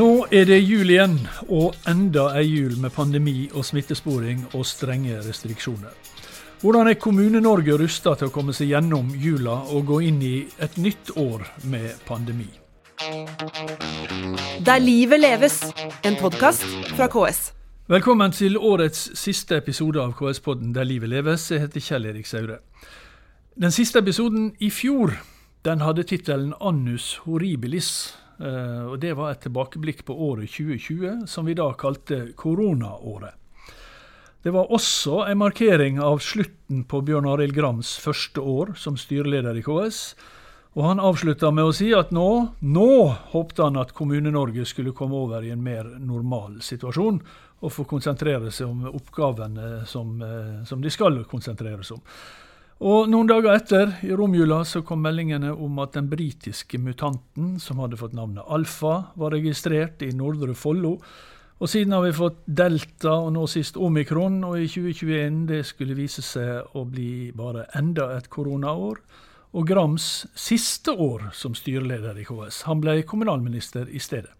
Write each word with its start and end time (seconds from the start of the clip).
Nå 0.00 0.26
er 0.32 0.46
det 0.48 0.56
jul 0.64 0.88
igjen, 0.94 1.18
og 1.52 1.74
enda 1.90 2.30
ei 2.38 2.46
jul 2.46 2.78
med 2.80 2.92
pandemi 2.94 3.50
og 3.52 3.66
smittesporing 3.68 4.46
og 4.56 4.62
strenge 4.64 5.18
restriksjoner. 5.26 5.90
Hvordan 6.62 6.88
er 6.88 6.96
Kommune-Norge 6.96 7.74
rusta 7.82 8.14
til 8.16 8.30
å 8.30 8.32
komme 8.32 8.54
seg 8.56 8.70
gjennom 8.72 9.10
jula 9.20 9.58
og 9.74 9.90
gå 9.90 9.98
inn 10.08 10.22
i 10.24 10.38
et 10.56 10.78
nytt 10.80 11.10
år 11.20 11.44
med 11.68 12.00
pandemi? 12.08 12.48
Der 14.64 14.80
livet 14.80 15.20
leves, 15.20 15.58
en 16.08 16.16
podkast 16.16 16.64
fra 16.94 17.10
KS. 17.12 17.42
Velkommen 17.92 18.32
til 18.32 18.56
årets 18.56 19.10
siste 19.20 19.60
episode 19.60 20.00
av 20.00 20.16
KS-podden 20.16 20.72
Der 20.72 20.88
livet 20.88 21.12
leves. 21.12 21.50
Jeg 21.52 21.66
heter 21.66 21.84
Kjell 21.90 22.08
Erik 22.14 22.30
Saure. 22.30 22.62
Den 23.52 23.76
siste 23.76 24.00
episoden 24.00 24.54
i 24.64 24.72
fjor 24.72 25.12
den 25.68 25.84
hadde 25.84 26.08
tittelen 26.08 26.56
Annus 26.56 27.18
horribilis. 27.26 28.19
Eh, 28.40 28.84
og 28.88 28.98
Det 29.00 29.12
var 29.16 29.34
et 29.34 29.42
tilbakeblikk 29.44 30.04
på 30.08 30.16
året 30.16 30.48
2020, 30.48 31.26
som 31.28 31.46
vi 31.46 31.54
da 31.54 31.70
kalte 31.76 32.32
koronaåret. 32.36 33.36
Det 34.42 34.52
var 34.54 34.72
også 34.72 35.26
en 35.28 35.38
markering 35.38 35.98
av 36.00 36.22
slutten 36.24 36.86
på 36.88 37.02
Bjørn 37.04 37.28
Arild 37.28 37.52
Grams 37.52 37.98
første 38.00 38.40
år 38.40 38.72
som 38.80 38.96
styreleder 38.96 39.58
i 39.60 39.64
KS. 39.66 40.14
Og 40.78 40.86
han 40.86 41.02
avslutta 41.02 41.50
med 41.52 41.66
å 41.68 41.74
si 41.76 41.90
at 41.92 42.12
nå, 42.14 42.54
nå 42.62 42.90
håpte 43.34 43.66
han 43.66 43.76
at 43.76 43.92
Kommune-Norge 43.92 44.64
skulle 44.70 44.94
komme 44.96 45.18
over 45.18 45.44
i 45.44 45.52
en 45.52 45.64
mer 45.64 45.84
normal 45.98 46.62
situasjon, 46.64 47.20
og 47.60 47.74
få 47.74 47.84
konsentrere 47.84 48.48
seg 48.54 48.70
om 48.70 48.86
oppgavene 48.88 49.82
som, 49.84 50.14
eh, 50.22 50.62
som 50.64 50.80
de 50.80 50.88
skal 50.88 51.20
konsentrere 51.28 51.84
seg 51.84 51.98
om. 51.98 52.06
Og 52.80 53.10
Noen 53.12 53.28
dager 53.28 53.52
etter, 53.52 53.90
i 54.08 54.14
romjula, 54.16 54.62
så 54.64 54.80
kom 54.80 55.02
meldingene 55.04 55.50
om 55.52 55.82
at 55.82 55.98
den 55.98 56.06
britiske 56.08 56.78
mutanten, 56.80 57.58
som 57.60 57.82
hadde 57.82 57.98
fått 58.00 58.14
navnet 58.16 58.46
alfa, 58.48 59.10
var 59.20 59.34
registrert 59.36 60.00
i 60.00 60.14
Nordre 60.16 60.54
Follo. 60.56 60.94
Og 61.60 61.68
siden 61.68 61.92
har 61.92 62.06
vi 62.06 62.14
fått 62.16 62.40
delta 62.48 63.18
og 63.18 63.34
nå 63.36 63.44
sist 63.52 63.76
omikron, 63.76 64.40
og 64.48 64.56
i 64.62 64.64
2021 64.64 65.42
det 65.52 65.60
skulle 65.68 65.98
vise 65.98 66.24
seg 66.24 66.72
å 66.72 66.86
bli 66.88 67.28
bare 67.36 67.66
enda 67.76 68.14
et 68.16 68.32
koronaår. 68.32 69.04
Og 69.52 69.68
Grams 69.68 70.08
siste 70.32 70.96
år 70.96 71.34
som 71.36 71.52
styreleder 71.52 72.16
i 72.16 72.24
KS. 72.24 72.64
Han 72.70 72.80
ble 72.80 73.02
kommunalminister 73.04 73.92
i 73.92 74.00
stedet. 74.00 74.32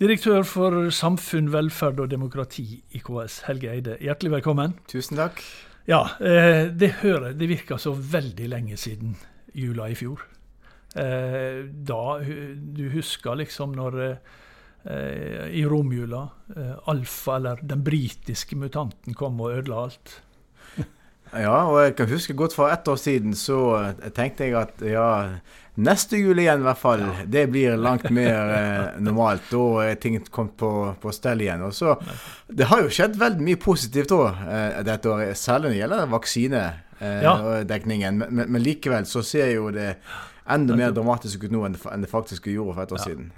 Direktør 0.00 0.40
for 0.46 0.88
samfunn, 0.94 1.52
velferd 1.52 2.00
og 2.00 2.08
demokrati 2.16 2.70
i 2.96 3.04
KS, 3.04 3.42
Helge 3.50 3.74
Eide, 3.76 4.00
hjertelig 4.00 4.38
velkommen. 4.38 4.78
Tusen 4.88 5.20
takk. 5.20 5.44
Ja, 5.88 6.02
eh, 6.20 6.66
det 6.68 7.00
hører 7.00 7.32
Det 7.32 7.48
virker 7.48 7.80
så 7.80 7.94
veldig 7.96 8.48
lenge 8.52 8.76
siden 8.76 9.14
jula 9.56 9.88
i 9.88 9.96
fjor. 9.96 10.20
Eh, 10.94 11.64
da 11.64 12.02
Du 12.20 12.84
husker 12.92 13.38
liksom 13.40 13.72
når 13.72 13.96
eh, 14.04 15.48
i 15.48 15.64
romjula 15.64 16.26
Alfa, 16.88 17.36
eller 17.36 17.60
den 17.62 17.82
britiske 17.84 18.56
mutanten, 18.56 19.14
kom 19.14 19.40
og 19.40 19.56
ødela 19.56 19.86
alt. 19.88 20.20
Ja, 21.32 21.56
og 21.68 21.80
jeg 21.82 21.94
kan 21.98 22.08
huske 22.10 22.36
godt 22.36 22.54
for 22.56 22.72
ett 22.72 22.88
år 22.88 22.96
siden 23.00 23.34
så 23.36 23.58
tenkte 24.16 24.46
jeg 24.46 24.56
at 24.58 24.80
ja, 24.84 25.08
neste 25.78 26.18
jul 26.18 26.38
igjen 26.40 26.62
i 26.62 26.66
hvert 26.66 26.80
fall, 26.80 27.02
ja. 27.04 27.26
det 27.36 27.44
blir 27.52 27.76
langt 27.78 28.08
mer 28.14 28.52
eh, 28.54 29.00
normalt. 29.04 29.46
Da 29.52 29.84
er 29.84 30.00
ting 30.00 30.18
kommet 30.30 30.56
på, 30.58 30.72
på 31.00 31.12
stell 31.14 31.44
igjen. 31.44 31.62
Og 31.66 31.74
så, 31.76 31.94
Det 32.48 32.68
har 32.70 32.82
jo 32.82 32.92
skjedd 32.92 33.18
veldig 33.20 33.44
mye 33.50 33.60
positivt 33.62 34.14
òg 34.16 34.42
eh, 34.48 34.80
dette 34.86 35.12
året, 35.12 35.38
særlig 35.38 35.68
når 35.68 35.76
det 35.76 35.82
gjelder 35.82 36.12
vaksinedekningen. 36.16 36.82
Eh, 36.98 38.24
ja. 38.24 38.32
men, 38.32 38.44
men, 38.48 38.62
likevel 38.64 39.06
så 39.06 39.22
ser 39.22 39.52
jo 39.54 39.70
det 39.74 39.94
enda 40.48 40.76
mer 40.76 40.94
dramatisk 40.96 41.44
ut 41.44 41.52
nå 41.54 41.66
enn 41.66 41.76
det, 41.76 41.82
enn 41.92 42.04
det 42.04 42.10
faktisk 42.10 42.48
gjorde 42.50 42.74
for 42.78 42.86
et 42.86 42.96
år 42.96 43.04
siden. 43.04 43.32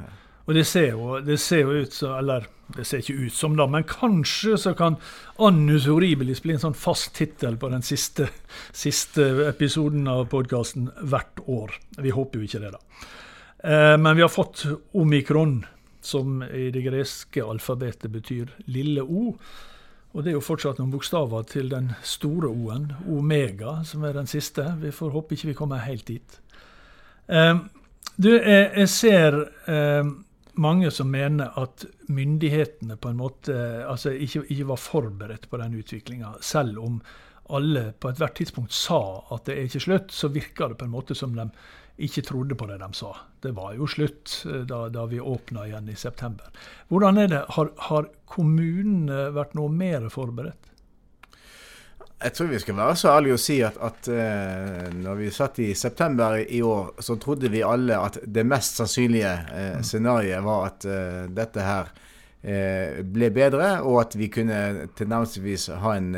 Og 0.51 0.57
det 0.57 0.65
ser, 0.67 0.97
jo, 0.99 1.21
det 1.23 1.37
ser 1.39 1.61
jo 1.63 1.85
ut 1.85 1.95
som 1.95 2.17
Eller 2.19 2.49
det 2.75 2.85
ser 2.87 3.03
ikke 3.03 3.27
ut 3.27 3.35
som, 3.35 3.55
da, 3.59 3.67
men 3.71 3.87
kanskje 3.87 4.57
så 4.59 4.73
kan 4.79 4.97
Annus 5.43 5.89
horribilis 5.91 6.43
bli 6.43 6.55
en 6.57 6.63
sånn 6.63 6.77
fast 6.79 7.13
tittel 7.19 7.57
på 7.59 7.71
den 7.73 7.83
siste, 7.87 8.29
siste 8.75 9.27
episoden 9.49 10.07
av 10.11 10.29
podkasten 10.31 10.91
hvert 11.01 11.43
år. 11.51 11.75
Vi 11.99 12.15
håper 12.15 12.39
jo 12.39 12.47
ikke 12.47 12.63
det, 12.63 12.71
da. 12.77 13.09
Eh, 13.65 13.97
men 13.99 14.15
vi 14.15 14.23
har 14.23 14.31
fått 14.31 14.63
omikron, 14.95 15.65
som 16.01 16.45
i 16.47 16.69
det 16.71 16.85
greske 16.87 17.43
alfabetet 17.43 18.11
betyr 18.15 18.55
lille 18.71 19.03
O. 19.03 19.35
Og 20.15 20.23
det 20.23 20.33
er 20.33 20.39
jo 20.39 20.47
fortsatt 20.47 20.79
noen 20.79 20.95
bokstaver 20.95 21.45
til 21.51 21.69
den 21.75 21.93
store 22.07 22.49
O-en, 22.51 22.93
omega, 23.11 23.81
som 23.87 24.07
er 24.07 24.15
den 24.17 24.31
siste. 24.31 24.65
Vi 24.81 24.95
får 24.95 25.15
håpe 25.15 25.35
ikke 25.35 25.53
vi 25.53 25.59
kommer 25.59 25.83
helt 25.85 26.07
dit. 26.07 26.41
Eh, 27.27 27.55
du, 28.15 28.33
jeg, 28.39 28.67
jeg 28.79 28.91
ser 28.95 29.43
eh, 29.67 30.17
mange 30.55 30.91
som 30.91 31.11
mener 31.11 31.53
at 31.61 31.85
myndighetene 32.09 32.97
på 32.97 33.11
en 33.11 33.19
måte 33.21 33.55
altså 33.87 34.13
ikke, 34.15 34.45
ikke 34.49 34.69
var 34.71 34.81
forberedt 34.81 35.51
på 35.51 35.61
den 35.61 35.77
utviklinga. 35.81 36.35
Selv 36.45 36.81
om 36.83 37.01
alle 37.51 37.91
på 37.99 38.11
ethvert 38.11 38.37
tidspunkt 38.39 38.75
sa 38.75 39.01
at 39.35 39.47
det 39.49 39.57
er 39.57 39.69
ikke 39.69 39.85
slutt, 39.87 40.15
så 40.15 40.31
virka 40.33 40.71
det 40.71 40.79
på 40.81 40.87
en 40.87 40.95
måte 40.95 41.17
som 41.19 41.35
de 41.37 41.49
ikke 42.01 42.25
trodde 42.25 42.57
på 42.57 42.69
det 42.71 42.79
de 42.81 42.89
sa. 42.97 43.13
Det 43.43 43.53
var 43.57 43.75
jo 43.77 43.89
slutt 43.91 44.41
eh, 44.49 44.63
da, 44.69 44.87
da 44.93 45.05
vi 45.11 45.21
åpna 45.21 45.67
igjen 45.69 45.91
i 45.91 45.99
september. 45.99 46.49
Hvordan 46.89 47.21
er 47.21 47.31
det? 47.33 47.45
Har, 47.57 47.73
har 47.91 48.09
kommunene 48.31 49.29
vært 49.37 49.57
noe 49.59 49.73
mer 49.73 50.09
forberedt? 50.13 50.70
Jeg 52.21 52.35
tror 52.37 52.51
vi 52.51 52.59
skal 52.61 52.77
være 52.77 52.97
så 53.01 53.13
ærlige 53.15 53.37
å 53.39 53.41
si 53.41 53.55
at, 53.65 53.79
at 53.81 54.09
uh, 54.13 54.91
når 54.93 55.21
vi 55.23 55.31
satt 55.33 55.61
i 55.65 55.71
september 55.79 56.37
i 56.43 56.61
år, 56.61 56.91
så 57.01 57.17
trodde 57.17 57.49
vi 57.49 57.63
alle 57.65 57.97
at 57.97 58.19
det 58.29 58.45
mest 58.45 58.77
sannsynlige 58.77 59.31
uh, 59.49 59.79
scenarioet 59.81 60.45
var 60.45 60.67
at 60.69 60.87
uh, 60.89 61.25
dette 61.33 61.65
her 61.65 61.93
ble 62.41 63.27
bedre, 63.37 63.83
og 63.85 63.99
at 64.01 64.15
vi 64.17 64.31
kunne 64.33 64.87
tilnærmelsesvis 64.97 65.67
ha 65.83 65.91
en 65.99 66.15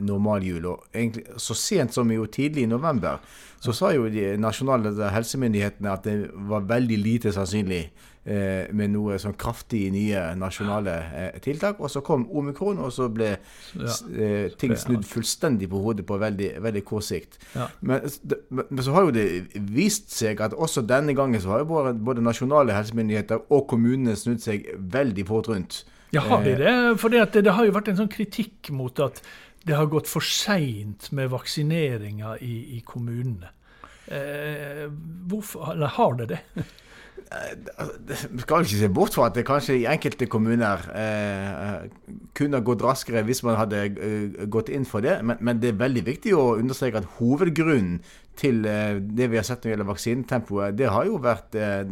normal 0.00 0.40
jul. 0.40 0.70
Og 0.70 0.86
egentlig, 0.88 1.26
så 1.36 1.52
sent 1.52 1.92
som 1.92 2.08
jo 2.08 2.24
tidlig 2.32 2.64
i 2.64 2.70
november 2.70 3.20
så 3.66 3.74
sa 3.74 3.92
jo 3.94 4.08
de 4.12 4.34
nasjonale 4.40 4.92
helsemyndighetene 5.14 5.92
at 5.92 6.04
det 6.06 6.18
var 6.48 6.66
veldig 6.68 6.98
lite 7.02 7.32
sannsynlig 7.34 7.82
eh, 8.26 8.66
med 8.76 8.92
noe 8.92 9.16
sånn 9.22 9.36
kraftig 9.38 9.86
nye 9.94 10.22
nasjonale 10.38 10.94
eh, 11.06 11.38
tiltak. 11.42 11.80
Og 11.80 11.90
så 11.92 12.02
kom 12.06 12.26
omikron, 12.30 12.80
og 12.82 12.92
så 12.94 13.08
ble 13.12 13.32
eh, 13.36 14.52
ting 14.60 14.76
snudd 14.78 15.06
fullstendig 15.08 15.70
på 15.72 15.82
hodet 15.84 16.06
på 16.08 16.18
veldig, 16.22 16.52
veldig 16.64 16.84
kort 16.86 17.08
sikt. 17.08 17.40
Ja. 17.54 17.68
Men, 17.80 18.06
men, 18.50 18.82
så 18.82 18.96
har 18.96 19.08
jo 19.08 19.16
det 19.16 19.26
vist 19.74 20.14
seg 20.14 20.42
at 20.44 20.56
også 20.56 20.84
denne 20.86 21.16
gangen 21.16 21.42
så 21.42 21.54
har 21.54 21.64
jo 21.64 21.70
både, 21.74 21.96
både 22.10 22.24
nasjonale 22.24 22.76
helsemyndigheter 22.76 23.46
og 23.50 23.66
kommunene 23.72 24.16
snudd 24.18 24.42
seg 24.44 24.70
veldig 24.78 25.26
fort 25.28 25.52
rundt. 25.52 25.84
Ja, 26.14 26.22
har 26.22 26.44
de 26.44 26.54
det? 26.60 26.76
For 27.02 27.12
det, 27.12 27.26
det, 27.34 27.52
har 27.52 27.66
jo 27.66 27.74
vært 27.74 27.90
en 27.90 27.98
sånn 27.98 28.12
kritikk 28.12 28.70
mot 28.74 29.00
at 29.02 29.20
det 29.66 29.74
har 29.74 29.88
gått 29.90 30.06
for 30.06 30.22
seint 30.22 31.08
med 31.16 31.32
vaksineringa 31.32 32.36
i, 32.44 32.78
i 32.78 32.82
kommunene. 32.86 33.50
Eh, 34.08 34.86
hvorfor, 35.28 35.72
eller 35.72 35.86
har 35.98 36.18
det 36.20 36.28
det? 36.34 36.64
Vi 38.30 38.40
skal 38.40 38.62
ikke 38.62 38.78
se 38.78 38.88
bort 38.88 39.14
fra 39.16 39.26
at 39.26 39.34
det 39.34 39.46
kanskje 39.46 39.80
i 39.80 39.86
enkelte 39.90 40.28
kommuner 40.30 40.84
eh, 40.94 41.88
kunne 42.38 42.60
gått 42.62 42.84
raskere 42.86 43.24
hvis 43.26 43.42
man 43.42 43.58
hadde 43.58 43.80
eh, 43.88 44.44
gått 44.52 44.70
inn 44.70 44.86
for 44.86 45.02
det, 45.02 45.18
men, 45.26 45.40
men, 45.40 45.58
det 45.62 45.72
er 45.72 45.80
veldig 45.80 46.04
viktig 46.06 46.36
å 46.36 46.54
understreke 46.54 47.02
at 47.02 47.08
hovedgrunnen 47.18 47.98
til 48.38 48.62
eh, 48.68 49.00
det 49.00 49.30
vi 49.32 49.40
har 49.40 49.46
sett 49.48 49.58
når 49.58 49.66
det 49.66 49.74
gjelder 49.74 49.90
vaksinetempoet, 49.90 50.78
det 50.78 50.90
har 50.92 51.08
jo 51.08 51.18
vært 51.24 51.58
eh, 51.58 51.82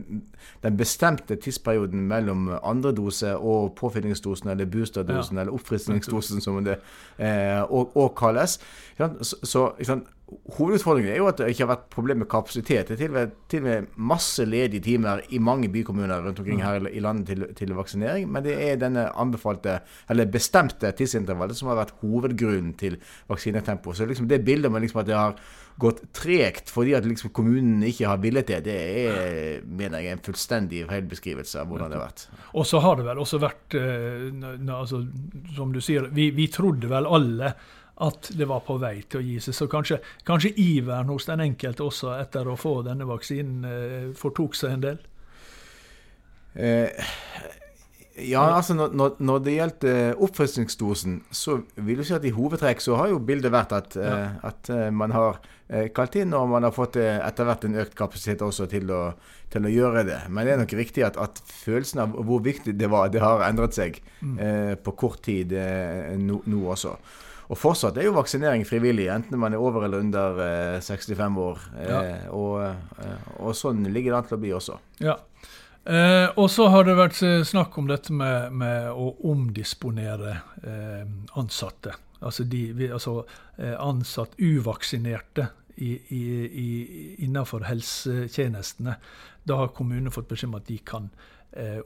den 0.62 0.78
bestemte 0.78 1.38
tidsperioden 1.40 2.06
mellom 2.08 2.50
andre 2.60 2.94
dose 2.94 3.34
og 3.34 3.74
påfyllingsdosen, 3.80 4.52
eller 4.54 4.70
boosterdosen, 4.70 5.38
ja. 5.40 5.42
eller 5.42 5.56
oppfriskningsdosen, 5.56 6.44
som 6.44 6.62
det 6.64 6.78
òg 7.18 7.96
eh, 7.96 8.10
kalles. 8.20 8.60
Så, 9.42 9.72
så 9.82 10.02
Hovedutfordringen 10.24 11.12
er 11.12 11.18
jo 11.20 11.26
at 11.28 11.36
det 11.36 11.50
ikke 11.52 11.66
har 11.66 11.70
vært 11.74 11.90
problem 11.92 12.22
med 12.22 12.28
kapasitet. 12.32 12.88
Det 12.88 12.94
er 12.96 13.00
til 13.02 13.10
og 13.10 13.16
med, 13.18 13.32
til 13.52 13.60
og 13.60 13.66
med 13.66 13.88
masse 14.10 14.46
ledige 14.48 14.80
timer 14.86 15.20
i 15.36 15.38
mange 15.38 15.68
bykommuner 15.68 16.24
rundt 16.24 16.40
omkring 16.40 16.62
her 16.64 16.86
i 16.88 17.02
landet 17.04 17.28
til, 17.28 17.44
til, 17.58 17.74
vaksinering. 17.76 18.30
Men 18.32 18.46
det 18.46 18.54
er 18.56 18.80
denne 18.80 19.04
anbefalte, 19.20 19.82
eller 20.10 20.30
bestemte 20.32 20.94
tidsintervallet 20.96 21.58
som 21.58 21.68
har 21.68 21.82
vært 21.82 21.92
hovedgrunnen 22.00 22.72
til 22.80 22.96
vaksinetempo. 23.28 23.92
Så 23.92 24.08
liksom 24.08 24.30
det 24.30 24.40
bildet 24.48 24.72
med 24.72 24.86
liksom 24.86 25.02
at 25.04 25.12
det 25.12 25.18
har 25.18 25.36
gått 25.80 26.00
tregt 26.14 26.70
fordi 26.70 26.94
at 26.94 27.06
liksom 27.06 27.32
kommunen 27.34 27.82
ikke 27.84 28.08
har 28.08 28.20
villet 28.22 28.48
det, 28.48 28.60
det 28.68 28.80
er 29.04 29.64
mener 29.66 30.00
jeg, 30.00 30.16
en 30.16 30.24
fullstendig 30.24 30.84
feilbeskrivelse 30.88 31.60
av 31.60 31.70
hvordan 31.70 31.92
det 31.92 31.98
har 31.98 32.06
vært. 32.08 32.26
Og 32.54 32.68
så 32.68 32.80
har 32.84 32.96
det 32.98 33.08
vel 33.10 33.22
også 33.24 33.42
vært, 33.42 33.76
eh, 33.76 34.28
altså, 34.72 35.04
som 35.56 35.74
du 35.74 35.82
sier, 35.84 36.08
vi, 36.14 36.30
vi 36.36 36.48
trodde 36.52 36.90
vel 36.90 37.10
alle 37.10 37.56
at 38.02 38.30
det 38.34 38.48
var 38.50 38.60
på 38.66 38.78
vei 38.82 39.02
til 39.06 39.20
å 39.20 39.24
gi 39.24 39.36
seg. 39.40 39.54
Så 39.54 39.68
kanskje, 39.70 40.00
kanskje 40.26 40.50
iveren 40.58 41.06
hos 41.12 41.26
den 41.28 41.40
enkelte 41.44 41.84
også 41.86 42.16
etter 42.20 42.48
å 42.50 42.56
få 42.58 42.80
denne 42.86 43.06
vaksinen 43.06 43.64
eh, 43.68 44.08
fortok 44.18 44.56
seg 44.58 44.72
en 44.78 44.86
del? 44.88 44.98
Eh, 46.54 46.90
Ja, 48.14 48.44
altså 48.54 48.76
når, 48.78 49.16
når- 49.18 49.40
det 49.42 49.52
gjelder 49.56 49.96
eh, 50.12 50.20
oppfriskningsdosen, 50.22 51.16
så 51.34 51.56
vil 51.74 51.96
du 51.98 52.04
si 52.06 52.14
at 52.14 52.22
i 52.24 52.30
hovedtrekk 52.30 52.78
så 52.80 52.94
har 53.00 53.08
jo 53.10 53.18
bildet 53.18 53.50
vært 53.50 53.72
at, 53.74 53.96
eh, 53.98 54.36
at 54.46 54.70
eh, 54.70 54.90
man 54.94 55.10
har 55.10 55.40
kalt 55.96 56.14
inn, 56.20 56.30
og 56.38 56.46
man 56.52 56.62
har 56.62 56.70
fått 56.76 56.94
etter 57.00 57.44
hvert 57.48 57.64
en 57.66 57.74
økt 57.82 57.96
kapasitet 57.98 58.42
også 58.44 58.68
til 58.70 58.86
å, 58.94 59.00
til 59.50 59.64
å 59.66 59.72
gjøre 59.72 60.04
det. 60.06 60.18
Men 60.30 60.46
det 60.46 60.52
er 60.54 60.60
nok 60.60 60.74
riktig 60.78 61.02
at, 61.02 61.16
at 61.18 61.40
følelsen 61.64 62.04
av 62.04 62.14
hvor 62.28 62.38
viktig 62.44 62.76
det 62.78 62.86
var, 62.92 63.08
det 63.10 63.22
har 63.24 63.42
endret 63.48 63.74
seg 63.74 63.98
eh, 64.38 64.76
på 64.78 64.92
kort 64.94 65.22
tid 65.26 65.50
eh, 65.58 66.12
nå, 66.20 66.38
no, 66.46 66.60
også. 66.70 66.94
Og 67.52 67.58
fortsatt 67.60 67.96
er 68.00 68.06
jo 68.08 68.14
vaksinering 68.16 68.62
frivillig, 68.64 69.08
enten 69.12 69.38
man 69.38 69.52
er 69.52 69.60
over 69.60 69.84
eller 69.84 70.00
under 70.00 70.38
eh, 70.40 70.80
65 70.80 71.36
år. 71.38 71.58
Eh, 71.78 71.90
Ja. 71.90 72.00
og, 72.32 72.62
eh, 73.04 73.28
og 73.40 73.52
sånn 73.54 73.84
ligger 73.92 74.12
det 74.14 74.18
an 74.18 74.28
til 74.30 74.36
å 74.38 74.40
bli 74.40 74.52
også. 74.56 74.78
Ja. 75.04 75.16
Eh, 75.84 76.30
og 76.40 76.48
så 76.48 76.70
har 76.72 76.84
det 76.88 76.94
vært 76.96 77.18
eh, 77.22 77.42
snakk 77.44 77.76
om 77.78 77.86
dette 77.90 78.12
med, 78.16 78.52
med 78.56 78.88
å 78.90 79.10
omdisponere 79.28 80.38
eh, 80.64 81.04
ansatte. 81.36 81.92
Altså, 82.24 82.44
de, 82.48 82.62
altså 82.88 83.18
eh, 83.58 83.74
ansatt 83.76 84.32
uvaksinerte 84.40 85.50
i, 85.76 85.90
i, 86.08 86.22
i, 86.48 86.68
innenfor 87.26 87.66
helsetjenestene. 87.68 88.96
Da 89.44 89.56
har 89.60 89.72
kommunene 89.76 90.12
fått 90.14 90.28
beskjed 90.30 90.48
om 90.52 90.56
at 90.56 90.68
de 90.70 90.78
kan 90.86 91.10
eh, 91.12 91.33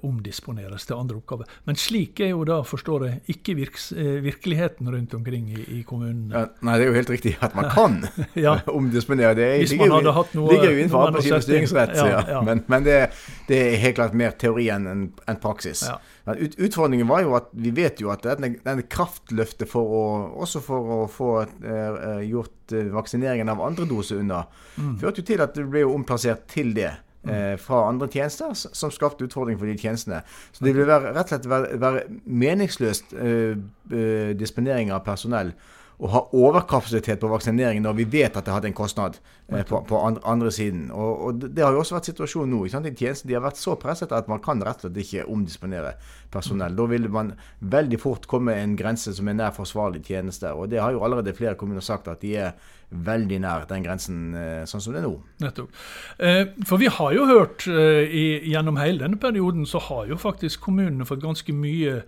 omdisponeres 0.03 0.87
til 0.89 0.97
andre 0.97 1.17
oppgaver. 1.21 1.49
Men 1.69 1.77
slik 1.79 2.21
er 2.25 2.31
jo 2.33 2.45
da, 2.49 2.61
forstår 2.67 3.05
jeg, 3.09 3.21
ikke 3.35 3.55
virks, 3.59 3.91
eh, 3.93 4.19
virkeligheten 4.25 4.89
rundt 4.95 5.15
omkring 5.15 5.49
i, 5.53 5.65
i 5.79 5.83
kommunene. 5.87 6.33
Ja, 6.35 6.45
nei, 6.65 6.77
det 6.79 6.87
er 6.87 6.91
jo 6.93 6.97
helt 6.99 7.11
riktig 7.13 7.35
at 7.45 7.55
man 7.59 7.71
kan 7.77 7.99
Ja. 8.47 8.57
omdisponere. 8.79 9.35
Det 9.39 9.49
Hvis 9.63 9.75
ligger, 9.77 9.87
man 9.93 9.99
hadde 10.01 10.15
hatt 10.19 10.35
noe- 10.39 10.53
ligger 10.53 10.73
jo 10.73 10.79
innenfor 10.83 11.07
arbeidsgivers 11.09 11.45
styringsrett. 11.49 11.97
Ja. 11.99 12.43
Men, 12.47 12.65
men 12.69 12.87
det, 12.87 12.99
det 13.49 13.61
er 13.73 13.77
helt 13.85 13.99
klart 14.01 14.15
mer 14.19 14.37
teori 14.41 14.69
enn 14.75 14.87
en, 14.91 15.05
en 15.29 15.41
praksis. 15.43 15.85
Men 16.29 16.43
ut, 16.45 16.57
utfordringen 16.69 17.09
var 17.09 17.23
jo 17.25 17.35
at 17.39 17.47
vi 17.57 17.71
vet 17.73 18.01
jo 18.03 18.11
at 18.13 18.25
denne, 18.27 18.55
denne 18.65 18.85
kraftløftet 18.91 19.69
for 19.71 19.95
å, 19.97 20.03
også 20.45 20.61
for 20.65 20.91
å 20.99 20.99
få 21.11 21.31
eh, 21.43 21.69
eh, 21.73 22.23
gjort 22.29 22.75
eh, 22.77 22.91
vaksineringen 22.93 23.49
av 23.53 23.63
andre 23.65 23.87
dose 23.89 24.19
unna, 24.21 24.45
Mm. 24.79 24.93
førte 25.01 25.19
jo 25.19 25.27
til 25.27 25.41
at 25.43 25.57
det 25.57 25.65
ble 25.67 25.81
omplassert 25.91 26.45
til 26.53 26.69
det. 26.77 26.93
Eh, 27.27 27.57
fra 27.59 27.89
andre 27.89 28.07
tjenester, 28.09 28.53
som 28.55 28.93
skapte 28.95 29.27
utfordringer 29.27 29.59
for 29.59 29.67
de 29.67 29.75
tjenestene. 29.77 30.21
Så 30.55 30.65
det 30.65 30.77
vil 30.77 30.87
være, 30.87 31.11
rett 31.17 31.27
og 31.27 31.33
slett 31.33 31.49
være, 31.51 31.81
være 31.83 32.05
meningsløst 32.25 33.11
eh, 33.19 33.59
disponering 34.39 34.93
av 34.95 35.03
personell 35.05 35.51
å 35.99 36.09
ha 36.13 36.21
overkapasitet 36.37 37.19
på 37.19 37.31
vaksinering 37.31 37.81
når 37.83 37.97
vi 37.99 38.05
vet 38.13 38.37
at 38.37 38.47
det 38.47 38.53
har 38.53 38.61
hatt 38.61 38.69
en 38.69 38.77
kostnad 38.77 39.17
eh, 39.51 39.65
på, 39.67 39.81
på 39.89 39.99
andre, 39.99 40.53
siden. 40.55 40.93
Og, 40.95 41.25
og 41.27 41.41
det 41.43 41.65
har 41.65 41.75
jo 41.75 41.83
også 41.83 41.97
vært 41.97 42.11
situasjonen 42.13 42.55
nå. 42.55 42.61
I 42.69 42.71
tjenesten, 42.71 43.27
De 43.27 43.35
har 43.35 43.43
vært 43.43 43.59
så 43.59 43.75
presset 43.81 44.15
at 44.15 44.31
man 44.31 44.43
kan 44.45 44.63
rett 44.63 44.85
og 44.85 44.93
slett 44.93 45.01
ikke 45.03 45.27
omdisponere 45.27 45.97
personell. 46.31 46.77
Da 46.79 46.87
vil 46.93 47.11
man 47.11 47.35
veldig 47.59 48.01
fort 48.03 48.31
komme 48.31 48.55
en 48.61 48.79
grense 48.79 49.15
som 49.17 49.31
er 49.31 49.39
nær 49.41 49.57
forsvarlig 49.59 50.05
tjeneste. 50.07 50.55
Og 50.55 50.71
det 50.71 50.79
har 50.83 50.95
jo 50.95 51.03
allerede 51.03 51.35
flere 51.35 51.59
kommuner 51.59 51.83
sagt 51.83 52.07
at 52.13 52.23
de 52.23 52.37
er 52.47 52.55
veldig 52.89 53.43
nær 53.43 53.67
den 53.69 53.85
grensen 53.85 54.23
eh, 54.39 54.63
sånn 54.71 54.85
som 54.85 54.95
det 54.95 55.03
er 55.03 55.09
nå. 55.09 55.17
Nettopp. 55.43 55.85
Eh, 56.23 56.45
for 56.69 56.79
vi 56.79 56.95
har 56.95 57.19
jo 57.19 57.27
hørt 57.29 57.67
gjennom 57.67 58.79
hele 58.79 59.03
denne 59.03 59.19
perioden, 59.19 59.67
så 59.67 59.83
har 59.91 60.07
jo 60.07 60.21
faktisk 60.21 60.63
kommunene 60.71 61.09
fått 61.09 61.27
ganske 61.27 61.59
mye 61.59 62.05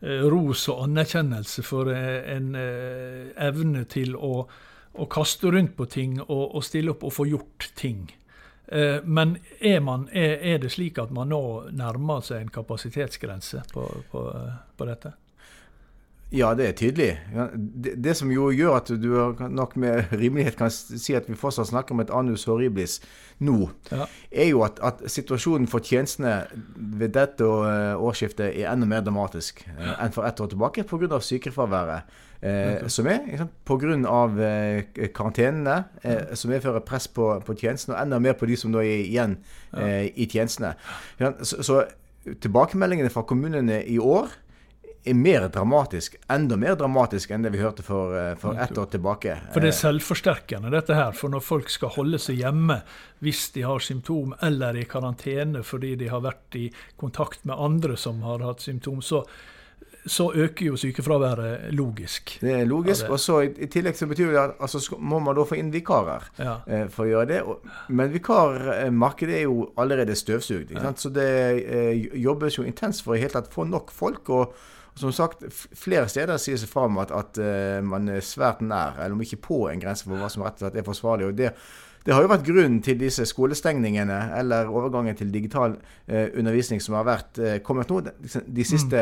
ros 0.00 0.66
og 0.68 0.84
anerkjennelse 0.84 1.64
for 1.64 1.90
eh, 1.92 2.20
en 2.36 2.54
eh, 2.58 3.32
evne 3.46 3.86
til 3.88 4.16
å, 4.16 4.44
å 4.92 5.08
kaste 5.10 5.50
rundt 5.52 5.76
på 5.76 5.88
ting 5.90 6.18
og, 6.20 6.44
og 6.56 6.64
stille 6.64 6.92
opp 6.92 7.06
og 7.08 7.14
få 7.16 7.28
gjort 7.30 7.70
ting. 7.78 8.06
Eh, 8.68 8.98
men 9.04 9.36
er, 9.60 9.80
man, 9.80 10.08
er, 10.12 10.58
det 10.58 10.72
slik 10.74 10.98
at 10.98 11.12
man 11.14 11.30
nå 11.30 11.42
nærmer 11.76 12.24
seg 12.26 12.42
en 12.42 12.52
kapasitetsgrense 12.52 13.62
på, 13.72 13.86
på, 14.10 14.26
eh, 14.34 14.58
på 14.76 14.88
dette? 14.88 15.14
Ja, 16.34 16.54
det 16.58 16.64
er 16.66 16.72
tydelig. 16.74 17.12
Det, 17.54 17.92
det 18.02 18.16
som 18.18 18.30
jo 18.34 18.48
gjør 18.50 18.80
at 18.80 18.88
du 18.90 19.12
nok 19.46 19.76
med 19.78 20.08
rimelighet 20.20 20.56
kan 20.58 20.72
si 20.74 21.14
at 21.14 21.28
vi 21.30 21.36
fortsatt 21.38 21.68
snakker 21.70 21.94
om 21.94 22.02
et 22.02 22.10
anus 22.10 22.44
horriblis 22.50 22.98
nå, 23.38 23.68
Ja. 23.92 24.08
er 24.32 24.48
jo 24.50 24.64
at, 24.66 24.80
at 24.82 25.04
situasjonen 25.12 25.68
for 25.70 25.84
tjenestene 25.84 26.46
ved 26.74 27.12
dette 27.14 27.46
eh, 27.46 27.94
årsskiftet 27.94 28.48
er 28.48 28.72
enda 28.72 28.88
mer 28.90 29.04
dramatisk 29.06 29.62
ja. 29.68 29.98
enn 30.02 30.14
for 30.14 30.26
ett 30.26 30.40
år 30.40 30.50
tilbake 30.50 30.82
pga. 30.88 31.20
sykefraværet. 31.20 32.16
Eh, 32.42 32.86
som 32.88 33.06
er? 33.06 33.46
Pga. 33.64 33.94
Eh, 34.48 35.08
karantenene, 35.14 35.76
eh, 36.02 36.34
som 36.34 36.50
medfører 36.50 36.82
press 36.82 37.06
på, 37.06 37.28
på 37.46 37.54
tjenestene, 37.54 37.94
og 37.94 38.02
enda 38.02 38.18
mer 38.18 38.34
på 38.34 38.48
de 38.50 38.56
som 38.58 38.72
nå 38.74 38.82
er 38.82 39.04
igjen 39.04 39.38
eh, 39.76 40.10
i 40.16 40.26
tjenestene. 40.26 40.74
Så, 41.42 41.62
så 41.62 41.84
tilbakemeldingene 42.42 43.12
fra 43.14 43.22
kommunene 43.22 43.84
i 43.86 44.00
år 44.02 44.32
er 45.08 45.14
mer 45.14 45.48
dramatisk, 45.48 46.16
enda 46.30 46.56
mer 46.56 46.74
dramatisk 46.76 47.30
enn 47.30 47.42
det 47.46 47.52
vi 47.52 47.58
hørte 47.62 47.82
for, 47.86 48.14
eh, 48.18 48.34
for 48.40 48.54
ett 48.58 48.76
år 48.78 48.86
tilbake. 48.90 49.36
For 49.52 49.60
det 49.60 49.72
er 49.72 49.76
Eh, 49.76 49.80
selvforsterkende, 49.82 50.70
dette 50.70 50.94
her. 50.94 51.12
For 51.12 51.28
når 51.28 51.40
folk 51.42 51.68
skal 51.70 51.88
holde 51.96 52.18
seg 52.18 52.36
hjemme 52.42 52.82
hvis 53.22 53.52
de 53.54 53.62
har 53.62 53.78
symptom, 53.78 54.34
eller 54.42 54.76
i 54.76 54.84
karantene 54.84 55.62
fordi 55.64 55.96
de 55.96 56.08
har 56.08 56.20
vært 56.20 56.54
i 56.54 56.70
kontakt 56.98 57.44
med 57.44 57.56
andre 57.58 57.96
som 57.96 58.22
har 58.22 58.38
hatt 58.40 58.60
symptom, 58.60 59.00
så, 59.02 59.24
så 60.06 60.28
øker 60.34 60.66
jo 60.66 60.76
sykefraværet 60.76 61.72
logisk. 61.74 62.36
Det 62.40 62.52
er 62.60 62.66
logisk. 62.66 63.02
Ja, 63.02 63.06
det- 63.08 63.10
Og 63.12 63.18
så 63.18 63.40
i, 63.42 63.48
i 63.64 63.66
tillegg 63.66 63.96
så 63.96 64.06
betyr 64.06 64.30
det 64.32 64.38
at 64.38 64.58
altså, 64.60 64.98
må 64.98 65.18
man 65.20 65.34
da 65.34 65.42
få 65.42 65.56
inn 65.58 65.72
vikarer 65.72 66.22
Ja. 66.38 66.60
eh, 66.66 66.86
for 66.88 67.04
å 67.06 67.08
gjøre 67.10 67.26
det. 67.28 67.42
Og, 67.42 67.60
men 67.88 68.12
vikarmarkedet 68.12 69.34
er 69.40 69.42
jo 69.42 69.72
allerede 69.76 70.14
støvsugd. 70.14 70.70
Ja. 70.76 70.92
Så 70.92 71.10
det 71.12 71.26
eh, 71.66 72.06
jobbes 72.22 72.56
jo 72.58 72.62
intenst 72.64 73.02
for 73.02 73.14
i 73.16 73.18
hele 73.20 73.30
tatt 73.34 73.50
få 73.52 73.64
nok 73.68 73.90
folk. 73.90 74.28
og 74.30 74.54
som 74.96 75.12
sagt, 75.12 75.44
flere 75.76 76.08
steder 76.08 76.38
sies 76.40 76.64
det 76.64 76.70
fram 76.70 76.96
at, 77.02 77.12
at 77.12 77.40
eh, 77.42 77.80
man 77.84 78.08
er 78.08 78.24
svært 78.24 78.62
nær, 78.64 78.96
eller 78.96 79.16
om 79.16 79.24
ikke 79.24 79.42
på 79.48 79.58
en 79.70 79.82
grense 79.82 80.06
for 80.06 80.16
hva 80.16 80.30
som 80.32 80.46
rett 80.46 80.56
og 80.56 80.66
slett 80.66 80.80
er 80.80 80.86
forsvarlig. 80.86 81.28
og 81.28 81.36
det 81.36 81.52
det 82.06 82.14
har 82.14 82.22
jo 82.22 82.30
vært 82.30 82.44
grunnen 82.46 82.78
til 82.86 82.98
disse 83.00 83.24
skolestengningene, 83.26 84.16
eller 84.38 84.68
overgangen 84.70 85.16
til 85.18 85.32
digital 85.34 85.74
eh, 86.06 86.28
undervisning 86.38 86.78
som 86.82 86.94
har 86.94 87.06
vært 87.08 87.40
eh, 87.42 87.56
kommet 87.66 87.90
nå 87.90 87.98
de, 88.06 88.12
de 88.46 88.66
siste 88.66 89.00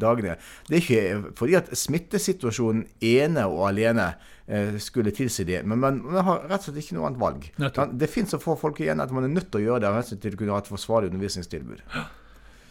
dagene. 0.00 0.38
Det 0.64 0.78
er 0.78 0.80
ikke 0.80 1.34
fordi 1.36 1.58
at 1.60 1.68
smittesituasjonen 1.76 2.86
ene 3.04 3.44
og 3.50 3.66
alene 3.68 4.08
eh, 4.48 4.78
skulle 4.80 5.12
tilsi 5.12 5.44
det, 5.44 5.60
men 5.68 5.82
man, 5.84 6.00
man 6.06 6.24
har 6.24 6.46
rett 6.48 6.62
og 6.64 6.70
slett 6.70 6.80
ikke 6.86 6.96
noe 6.96 7.10
annet 7.10 7.20
valg. 7.20 7.44
Nettopp. 7.60 7.92
Det 8.00 8.08
finnes 8.14 8.32
så 8.32 8.40
få 8.40 8.56
folk 8.56 8.80
igjen 8.80 9.04
at 9.04 9.12
man 9.12 9.28
er 9.28 9.36
nødt 9.36 9.52
til 9.52 9.60
å 9.60 9.66
gjøre 9.66 9.84
det 9.84 9.90
av 9.92 10.00
hensyn 10.00 10.22
til 10.24 10.38
å 10.38 10.40
kunne 10.40 10.56
ha 10.56 10.64
et 10.64 10.72
forsvarlig 10.72 11.12
undervisningstilbud. 11.12 11.84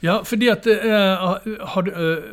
Ja, 0.03 0.19
fordi 0.27 0.49
at 0.51 0.67
uh, 0.67 1.37
du, 1.85 1.91
eh, 1.91 2.25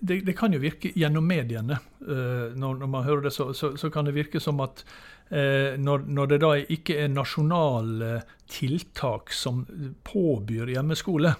det, 0.00 0.20
det 0.26 0.34
kan 0.36 0.52
jo 0.52 0.60
virke 0.62 0.90
gjennom 0.96 1.26
mediene. 1.26 1.78
Uh, 2.02 2.50
når, 2.56 2.80
når 2.82 2.90
man 2.90 3.06
hører 3.06 3.28
det, 3.28 3.34
så, 3.36 3.52
så, 3.56 3.74
så 3.78 3.90
kan 3.92 4.08
det 4.08 4.16
virke 4.18 4.42
som 4.42 4.60
at 4.64 4.84
når, 5.30 6.08
når 6.10 6.26
det 6.26 6.36
da 6.42 6.48
ikke 6.58 6.96
er 7.04 7.12
nasjonale 7.12 8.24
tiltak 8.50 9.30
som 9.30 9.60
påbyr 10.02 10.72
hjemmeskole, 10.72 11.30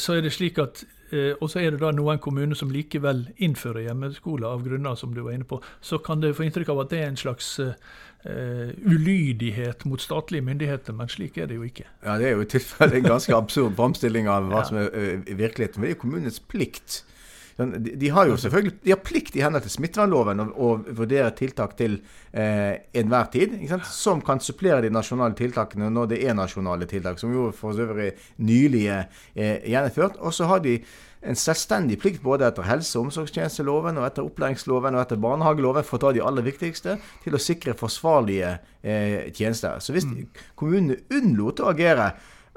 så 0.00 0.14
er 0.16 0.22
det 0.24 0.32
slik 0.32 0.58
at 0.58 0.84
eh, 1.12 1.34
Og 1.40 1.50
så 1.50 1.60
er 1.60 1.70
det 1.74 1.80
da 1.80 1.90
noen 1.92 2.18
kommuner 2.18 2.56
som 2.56 2.70
likevel 2.72 3.26
innfører 3.36 3.86
hjemmeskole 3.88 4.46
av 4.48 4.62
grunner 4.64 4.94
som 4.96 5.14
du 5.14 5.22
var 5.22 5.32
inne 5.36 5.44
på. 5.48 5.60
Så 5.80 5.98
kan 6.04 6.20
det 6.20 6.34
få 6.36 6.46
inntrykk 6.46 6.68
av 6.74 6.80
at 6.86 6.90
det 6.90 7.00
er 7.02 7.08
en 7.08 7.16
slags 7.20 7.58
eh, 7.60 7.74
eh, 8.24 8.72
ulydighet 8.84 9.84
mot 9.88 10.00
statlige 10.00 10.44
myndigheter, 10.44 10.92
men 10.96 11.08
slik 11.08 11.38
er 11.38 11.46
det 11.46 11.56
jo 11.56 11.62
ikke. 11.68 11.84
Ja, 12.04 12.18
Det 12.18 12.26
er 12.30 12.36
jo 12.36 12.40
i 12.46 12.50
tilfelle 12.52 12.96
en 13.00 13.08
ganske 13.12 13.36
absurd 13.36 13.76
framstilling 13.76 14.28
av 14.28 14.48
hva 14.50 14.62
Ja. 14.62 14.64
som 14.64 14.76
er 14.78 14.90
virkeligheten. 15.26 15.80
Men 15.80 15.88
det 15.88 15.92
er 15.92 15.96
jo 15.96 16.02
kommunens 16.06 16.40
plikt. 16.40 17.02
De, 17.58 17.96
de 17.98 18.10
har 18.14 18.28
jo 18.30 18.36
selvfølgelig 18.38 18.76
de 18.84 18.92
har 18.92 19.00
plikt 19.02 19.36
i 19.36 19.42
henhold 19.42 19.64
til 19.66 19.72
smittevernloven 19.74 20.44
å, 20.46 20.68
vurdere 20.94 21.32
tiltak 21.34 21.74
til 21.78 21.96
eh, 22.30 22.78
enhver 23.00 23.26
tid, 23.32 23.56
som 23.90 24.22
kan 24.22 24.38
supplere 24.42 24.84
de 24.86 24.92
nasjonale 24.94 25.34
tiltakene 25.38 25.90
når 25.90 26.12
det 26.12 26.20
er 26.22 26.38
nasjonale 26.38 26.86
tiltak, 26.90 27.18
som 27.18 27.34
jo 27.34 27.48
for 27.56 27.74
øvrig 27.74 28.12
nylig 28.38 28.84
er 28.94 29.08
eh, 29.34 29.66
gjennomført. 29.66 30.20
Og 30.22 30.36
så 30.36 30.46
har 30.50 30.62
de 30.62 30.78
en 31.26 31.34
selvstendig 31.38 31.98
plikt 31.98 32.22
både 32.22 32.46
etter 32.46 32.66
helse- 32.68 32.94
og 32.98 33.08
omsorgstjenesteloven 33.08 33.98
og 33.98 34.06
etter 34.06 34.26
opplæringsloven 34.26 34.94
og 34.94 35.02
etter 35.02 35.18
barnehageloven, 35.22 35.86
for 35.86 35.98
å 35.98 36.06
ta 36.06 36.14
de 36.14 36.22
aller 36.22 36.46
viktigste, 36.46 36.94
til 37.24 37.34
å 37.34 37.42
sikre 37.42 37.74
forsvarlige 37.78 38.54
eh, 38.82 39.32
tjenester. 39.34 39.82
Så 39.82 39.96
hvis 39.96 40.06
kommunene 40.58 41.00
unnlot 41.10 41.64
å 41.64 41.72
agere, 41.72 42.12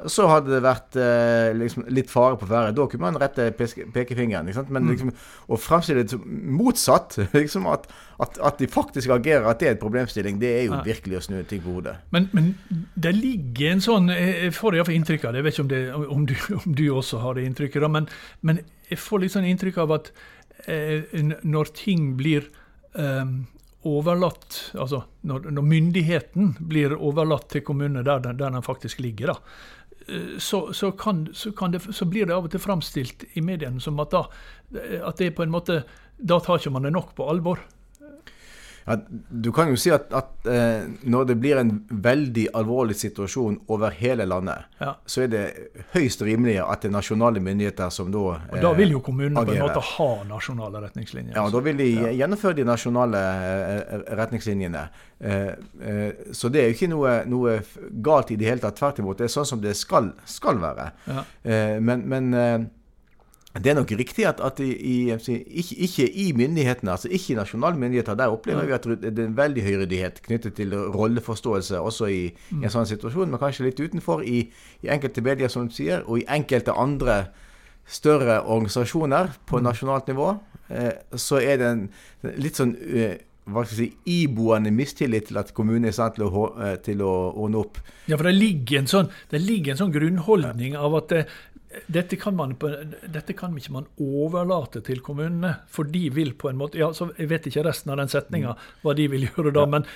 så 0.10 0.26
hadde 0.32 0.50
det 0.54 0.62
vært 0.66 0.96
eh, 0.98 1.52
liksom 1.58 1.84
litt 1.94 2.10
fare 2.10 2.38
på 2.40 2.48
ferde. 2.50 2.72
Da 2.78 2.86
kunne 2.90 3.04
man 3.06 3.20
rette 3.22 3.50
peske- 3.58 3.86
pekefingeren. 3.94 4.50
Men 4.74 4.88
liksom, 4.90 5.12
å 5.52 5.58
fremstille 5.62 6.04
det 6.08 6.18
motsatt, 6.26 7.18
liksom 7.38 7.68
at, 7.70 7.86
at, 8.24 8.40
at 8.42 8.58
de 8.62 8.68
faktisk 8.72 9.14
agerer, 9.14 9.46
at 9.52 9.60
det 9.62 9.68
er 9.70 9.76
et 9.76 9.84
problemstilling, 9.84 10.40
det 10.42 10.52
er 10.58 10.66
jo 10.66 10.74
Ja. 10.78 10.82
virkelig 10.88 11.20
å 11.20 11.24
snu 11.28 11.44
ting 11.50 11.62
på 11.62 11.76
hodet. 11.78 11.98
Men, 12.12 12.30
men 12.34 12.52
det 12.96 13.14
ligger 13.20 13.72
en 13.76 13.82
sånn 13.86 14.10
Jeg 14.10 14.54
får 14.58 14.76
iallfall 14.80 14.98
inntrykk 14.98 15.26
av 15.30 15.34
det. 15.34 15.44
Jeg 15.44 15.50
vet 15.50 15.58
ikke 15.60 15.68
om, 15.68 15.72
det, 15.76 15.82
om, 16.18 16.26
du, 16.26 16.36
om 16.66 16.76
du 16.82 16.86
også 16.96 17.22
har 17.22 17.38
det 17.38 17.46
inntrykket, 17.52 17.82
da, 17.86 17.92
men, 18.00 18.10
men 18.42 18.64
jeg 18.90 19.00
får 19.00 19.24
litt 19.26 19.36
sånn 19.38 19.48
inntrykk 19.54 19.78
av 19.86 19.98
at 20.00 20.12
eh, 20.68 21.06
når 21.46 21.76
ting 21.78 22.14
blir 22.20 22.50
eh, 22.98 23.26
overlatt 23.88 24.58
Altså 24.78 25.00
når, 25.26 25.48
når 25.56 25.66
myndigheten 25.66 26.52
blir 26.70 26.94
overlatt 26.98 27.48
til 27.54 27.64
kommunene 27.66 28.04
der, 28.06 28.20
der 28.22 28.36
den 28.38 28.62
faktisk 28.66 29.00
ligger, 29.02 29.32
da, 29.34 29.38
eh, 29.38 29.81
så, 30.40 30.74
så, 30.74 30.92
kan, 30.92 31.28
så, 31.34 31.52
kan 31.52 31.74
det, 31.74 31.82
så, 31.94 32.06
blir 32.06 32.26
det 32.26 32.36
av 32.36 32.48
og 32.48 32.54
til 32.54 32.64
framstilt 32.64 33.26
i 33.38 33.44
mediene 33.46 33.82
som 33.84 34.00
at, 34.04 34.16
da, 34.16 34.24
at 35.08 35.22
det 35.22 35.34
på 35.38 35.46
en 35.46 35.54
måte 35.54 35.84
Da 36.22 36.38
tar 36.40 36.60
ikke 36.60 36.74
man 36.74 36.86
det 36.86 36.92
nok 36.94 37.16
på 37.18 37.26
alvor. 37.30 37.62
Ja, 38.86 38.98
du 39.30 39.52
kan 39.56 39.70
jo 39.70 39.78
si 39.80 39.92
at, 39.94 40.10
at 40.16 40.48
eh, 40.50 40.88
når 41.04 41.28
det 41.32 41.36
blir 41.42 41.60
en 41.62 41.74
veldig 41.90 42.48
alvorlig 42.58 42.98
situasjon 42.98 43.60
over 43.72 43.94
hele 43.98 44.26
landet, 44.26 44.66
ja. 44.82 44.96
så 45.06 45.26
er 45.26 45.32
det 45.32 45.44
høyst 45.94 46.24
rimelig 46.26 46.58
at 46.64 46.82
det 46.82 46.90
er 46.90 46.96
nasjonale 46.96 47.44
myndigheter 47.44 47.94
som 47.94 48.12
da 48.14 48.26
eh, 48.40 48.50
Og 48.58 48.66
Da 48.66 48.74
vil 48.78 48.96
jo 48.98 49.04
kommunene 49.06 49.46
på 49.46 49.56
en 49.56 49.64
måte 49.68 49.86
ha 49.94 50.10
nasjonale 50.30 50.84
retningslinjer. 50.88 51.38
Ja, 51.38 51.46
da 51.54 51.64
vil 51.64 51.80
de 51.82 51.90
ja. 51.92 52.12
gjennomføre 52.24 52.58
de 52.58 52.68
nasjonale 52.68 53.22
eh, 53.22 53.96
retningslinjene. 54.22 54.84
Eh, 55.22 55.48
eh, 55.92 56.12
så 56.34 56.50
det 56.50 56.64
er 56.64 56.70
jo 56.72 56.78
ikke 56.80 56.92
noe, 56.92 57.16
noe, 57.30 57.58
galt 58.04 58.34
i 58.34 58.40
det 58.40 58.50
hele 58.50 58.64
tatt. 58.64 58.80
Tvert 58.82 59.02
imot. 59.04 59.20
Det 59.20 59.30
er 59.30 59.34
sånn 59.34 59.50
som 59.54 59.62
det 59.62 59.76
skal, 59.78 60.12
skal 60.26 60.62
være. 60.62 60.92
Ja. 61.12 61.26
Eh, 61.44 61.78
men, 61.84 62.08
men 62.10 62.70
det 63.60 63.72
er 63.72 63.76
nok 63.76 63.92
riktig 64.00 64.24
at, 64.28 64.40
at 64.40 64.60
i, 64.64 64.70
i, 64.72 65.12
ikke, 65.12 65.76
ikke, 65.76 66.06
i 66.08 66.32
myndighetene, 66.32 66.92
altså 66.92 67.10
ikke 67.12 67.34
i 67.34 67.36
nasjonale 67.36 67.78
myndigheter, 67.78 68.16
der 68.16 68.32
opplever 68.32 68.66
vi 68.66 68.72
at 68.72 68.86
det 68.88 69.12
er 69.12 69.26
en 69.26 69.38
veldig 69.38 69.64
høyredighet 69.64 70.22
knyttet 70.24 70.56
til 70.56 70.76
rolleforståelse 70.76 71.80
også 71.80 72.08
i, 72.08 72.22
i, 72.32 72.62
en 72.62 72.72
sånn 72.72 72.88
situasjon, 72.88 73.28
men 73.32 73.42
kanskje 73.42 73.68
litt 73.68 73.82
utenfor 73.82 74.24
i, 74.24 74.46
i, 74.80 74.88
enkelte 74.88 75.24
medier, 75.26 75.52
som 75.52 75.68
du 75.68 75.76
sier, 75.76 76.06
og 76.08 76.22
i 76.22 76.28
enkelte 76.32 76.78
andre 76.80 77.26
større 77.92 78.40
organisasjoner 78.46 79.34
på 79.50 79.60
mm. 79.60 79.68
nasjonalt 79.68 80.08
nivå, 80.14 80.30
eh, 80.72 80.94
så 81.20 81.44
er 81.44 81.60
det 81.60 81.74
en 81.74 81.84
litt 82.40 82.56
sånn 82.62 82.78
eh, 82.80 83.20
hva 83.52 83.64
skal 83.66 83.80
jeg 83.82 83.90
si, 83.90 84.20
iboende 84.22 84.72
mistillit 84.72 85.28
til 85.28 85.40
at 85.42 85.50
kommunen 85.58 85.88
er 85.90 85.94
i 85.94 85.96
stand 85.98 86.16
til 86.16 86.28
å, 86.30 86.44
eh, 86.62 86.76
til 86.86 87.02
å 87.04 87.14
ordne 87.34 87.64
opp. 87.64 87.80
Ja, 88.08 88.16
for 88.16 88.30
det 88.30 88.36
ligger 88.38 88.80
en 88.80 88.90
sånn, 88.92 89.10
ligger 89.34 89.74
en 89.74 89.82
sånn 89.82 89.96
grunnholdning 89.96 90.78
av 90.78 90.96
at 91.02 91.16
dette 91.88 92.18
kan, 92.20 92.36
man, 92.36 92.54
dette 92.60 93.34
kan 93.38 93.56
ikke 93.58 93.74
man 93.76 93.90
overlate 94.02 94.82
til 94.86 95.02
kommunene, 95.04 95.54
for 95.72 95.88
de 95.88 96.06
vil 96.14 96.34
på 96.40 96.52
en 96.52 96.60
måte 96.60 96.80
ja, 96.80 96.92
så 96.96 97.12
Jeg 97.18 97.30
vet 97.32 97.48
ikke 97.48 97.66
resten 97.68 97.94
av 97.94 98.00
den 98.02 98.12
setninga, 98.12 98.56
mm. 98.56 98.72
hva 98.84 98.96
de 98.98 99.08
vil 99.12 99.28
gjøre 99.30 99.54
da, 99.56 99.66
men 99.70 99.88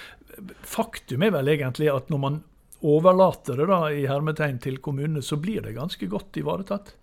faktum 0.68 1.26
er 1.26 1.34
vel 1.36 1.52
egentlig 1.56 1.90
at 1.92 2.12
når 2.12 2.22
man 2.22 2.44
overlater 2.86 3.58
det 3.60 3.68
da 3.72 3.80
i 3.94 4.06
hermetegn 4.10 4.60
til 4.64 4.78
kommunene, 4.84 5.24
så 5.24 5.40
blir 5.42 5.64
det 5.66 5.76
ganske 5.78 6.10
godt 6.12 6.38
ivaretatt. 6.42 6.94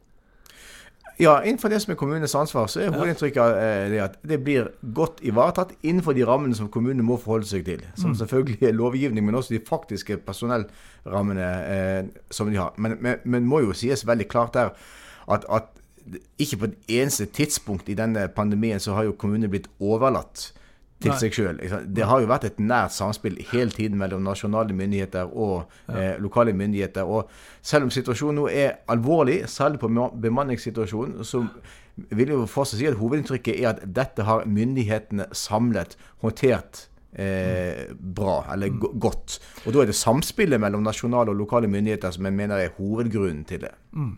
Ja, 1.23 1.37
innenfor 1.47 1.71
det 1.71 1.79
som 1.83 1.93
er 1.93 1.99
kommunenes 2.01 2.35
ansvar, 2.35 2.67
så 2.67 2.81
er 2.83 2.91
hovedinntrykket 2.91 3.59
eh, 3.63 3.99
at 4.03 4.17
det 4.27 4.41
blir 4.43 4.73
godt 4.95 5.21
ivaretatt 5.23 5.77
innenfor 5.87 6.17
de 6.17 6.25
rammene 6.27 6.57
som 6.59 6.71
kommunene 6.73 7.05
må 7.07 7.19
forholde 7.21 7.47
seg 7.47 7.63
til. 7.69 7.85
Som 7.95 8.11
mm. 8.11 8.17
selvfølgelig 8.25 8.67
er 8.67 8.75
lovgivning, 8.75 9.27
men 9.27 9.39
også 9.39 9.55
de 9.55 9.61
faktiske 9.69 10.19
personellrammene 10.27 11.47
eh, 11.75 12.01
som 12.31 12.51
de 12.51 12.59
har. 12.59 12.75
Men, 12.77 12.97
men, 13.01 13.23
men 13.25 13.47
må 13.47 13.63
jo 13.63 13.77
sies 13.77 14.03
veldig 14.09 14.27
klart 14.33 14.59
der 14.59 14.75
at, 15.31 15.47
at 15.47 15.71
ikke 16.43 16.59
på 16.59 16.71
et 16.73 16.99
eneste 16.99 17.29
tidspunkt 17.31 17.89
i 17.89 17.95
denne 17.95 18.27
pandemien 18.35 18.81
så 18.83 18.97
har 18.97 19.07
jo 19.07 19.15
kommunene 19.19 19.51
blitt 19.53 19.71
overlatt 19.81 20.51
til 21.03 21.15
seg 21.21 21.37
sjøl. 21.37 21.61
Det 21.87 22.07
har 22.09 22.23
jo 22.23 22.31
vært 22.31 22.47
et 22.49 22.61
nært 22.63 22.95
samspill 22.95 23.39
hele 23.53 23.75
tiden 23.75 23.99
mellom 24.01 24.25
nasjonale 24.27 24.75
myndigheter 24.77 25.31
og 25.33 25.65
eh, 25.91 26.15
lokale 26.23 26.55
myndigheter. 26.57 27.09
Og 27.09 27.31
selv 27.63 27.89
om 27.89 27.93
situasjonen 27.95 28.41
nå 28.43 28.49
er 28.49 28.79
alvorlig, 28.93 29.43
særlig 29.51 29.83
på 29.83 29.91
bemanningssituasjonen, 30.23 31.25
så 31.27 31.45
vil 32.11 32.33
jeg 32.33 32.49
fortsatt 32.49 32.81
si 32.81 32.89
at 32.89 32.97
hovedinntrykket 33.01 33.61
er 33.61 33.75
at 33.75 33.85
dette 33.85 34.25
har 34.25 34.47
myndighetene 34.49 35.29
samlet 35.37 35.99
håndtert 36.25 36.87
eh, 37.13 37.93
bra, 37.93 38.45
eller 38.53 38.73
mm. 38.73 38.81
godt. 39.01 39.39
Og 39.67 39.75
da 39.75 39.83
er 39.83 39.91
det 39.91 39.97
samspillet 39.99 40.61
mellom 40.61 40.85
nasjonale 40.87 41.33
og 41.33 41.41
lokale 41.43 41.71
myndigheter 41.71 42.15
som 42.15 42.29
jeg 42.29 42.37
mener 42.37 42.63
er 42.63 42.75
hovedgrunnen 42.79 43.45
til 43.49 43.65
det. 43.67 43.73
Mm. 43.93 44.15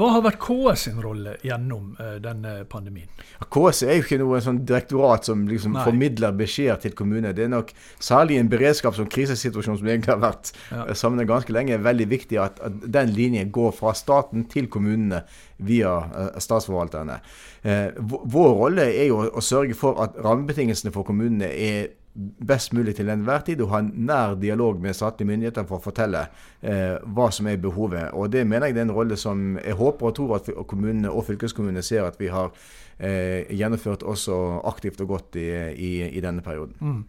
Hva 0.00 0.06
har 0.14 0.22
vært 0.24 0.38
KS 0.40 0.86
sin 0.86 1.00
rolle 1.04 1.34
gjennom 1.44 1.90
eh, 2.00 2.14
denne 2.24 2.62
pandemien? 2.70 3.10
KS 3.44 3.82
er 3.84 3.98
jo 3.98 4.06
ikke 4.06 4.20
noe 4.22 4.40
sånn 4.44 4.62
direktorat 4.68 5.28
som 5.28 5.42
liksom 5.50 5.76
formidler 5.84 6.32
beskjeder 6.38 6.80
til 6.80 6.94
kommunene. 6.96 7.34
Det 7.36 7.44
er 7.44 7.52
nok 7.52 7.74
særlig 8.00 8.38
en 8.40 8.48
beredskaps- 8.48 9.02
og 9.04 9.10
krisesituasjon 9.12 9.80
som 9.82 9.90
egentlig 9.90 10.14
har 10.14 10.22
vært 10.24 10.54
ja. 10.70 10.86
Eh, 10.86 10.94
sammen 10.96 11.28
ganske 11.28 11.52
lenge, 11.52 11.76
er 11.76 11.84
veldig 11.84 12.08
viktig 12.08 12.40
at, 12.40 12.62
at, 12.64 12.80
den 12.88 13.12
linjen 13.12 13.52
går 13.52 13.76
fra 13.76 13.92
staten 13.96 14.48
til 14.48 14.70
kommunene 14.72 15.20
via 15.68 15.92
eh, 16.08 16.40
statsforvalterne. 16.40 17.20
Uh, 17.58 17.90
vår 17.98 18.52
rolle 18.54 18.84
er 18.86 19.08
jo 19.10 19.16
å, 19.18 19.24
å 19.40 19.42
sørge 19.42 19.74
for 19.76 19.98
at 20.04 20.14
rammebetingelsene 20.22 20.92
for 20.94 21.04
kommunene 21.04 21.48
er 21.50 21.88
best 22.18 22.72
mulig 22.74 22.96
til 22.98 23.10
enhver 23.12 23.44
tid 23.46 23.60
og 23.62 23.70
ha 23.72 23.80
en 23.82 23.92
nær 24.08 24.34
dialog 24.40 24.80
med 24.82 24.96
statlige 24.96 25.28
myndigheter 25.28 25.66
for 25.68 25.78
å 25.78 25.84
fortelle 25.84 26.24
eh, 26.62 26.96
hva 27.14 27.28
som 27.34 27.46
er 27.46 27.60
behovet. 27.62 28.10
Og 28.12 28.32
Det 28.32 28.46
mener 28.46 28.66
jeg 28.66 28.74
det 28.74 28.82
er 28.82 28.88
en 28.88 28.96
rolle 28.96 29.16
som 29.16 29.58
jeg 29.58 29.78
håper 29.78 30.10
og 30.10 30.14
tror 30.16 30.36
at 30.38 30.50
kommunene 30.66 31.10
og 31.10 31.26
fylkeskommunene 31.28 31.82
ser 31.82 32.08
at 32.08 32.18
vi 32.20 32.30
har 32.32 32.50
eh, 32.98 33.46
gjennomført 33.54 34.02
også 34.02 34.38
aktivt 34.66 35.00
og 35.00 35.14
godt 35.14 35.38
i, 35.38 35.48
i, 35.74 35.92
i 36.08 36.24
denne 36.24 36.42
perioden. 36.42 36.74
Mm. 36.80 37.04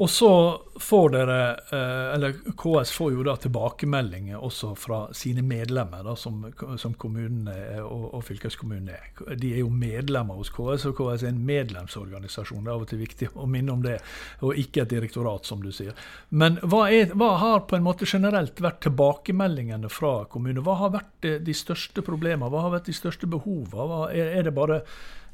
Og 0.00 0.08
så 0.10 0.32
får 0.80 1.10
dere, 1.12 1.38
eh, 1.50 2.14
eller 2.14 2.32
KS 2.56 2.90
får 2.96 3.10
jo 3.12 3.24
da 3.26 3.34
tilbakemeldinger 3.36 4.40
også 4.40 4.70
fra 4.78 5.00
sine 5.12 5.42
medlemmer, 5.44 6.00
da, 6.06 6.14
som, 6.16 6.38
som 6.80 6.94
kommunene 6.96 7.82
og, 7.82 8.06
og 8.16 8.22
fylkeskommunene 8.24 8.94
er. 8.96 9.10
De 9.36 9.50
er 9.52 9.60
jo 9.60 9.68
medlemmer 9.68 10.38
hos 10.40 10.48
KS, 10.56 10.86
og 10.88 10.96
KS 10.96 11.26
er 11.26 11.34
en 11.34 11.42
medlemsorganisasjon. 11.50 12.62
Det 12.64 12.72
er 12.72 12.78
av 12.78 12.86
og 12.86 12.88
til 12.88 13.02
viktig 13.02 13.28
å 13.34 13.44
minne 13.50 13.74
om 13.74 13.84
det, 13.84 13.98
og 14.40 14.62
ikke 14.62 14.86
et 14.86 14.94
direktorat, 14.94 15.44
som 15.50 15.60
du 15.60 15.68
sier. 15.68 15.92
Men 16.32 16.56
hva, 16.64 16.86
er, 16.88 17.12
hva 17.12 17.34
har 17.44 17.66
på 17.68 17.76
en 17.76 17.84
måte 17.84 18.08
generelt 18.08 18.64
vært 18.64 18.80
tilbakemeldingene 18.88 19.92
fra 19.92 20.14
kommunene? 20.32 20.64
Hva 20.64 20.78
har 20.80 20.96
vært 20.96 21.28
de 21.44 21.58
største 21.60 22.00
problemene? 22.06 22.48
Hva 22.48 22.64
har 22.64 22.76
vært 22.78 22.88
de 22.88 22.96
største 22.96 23.28
behovene? 23.28 24.08
Er, 24.16 24.32
er, 24.40 24.48
det 24.48 24.56
bare, 24.56 24.80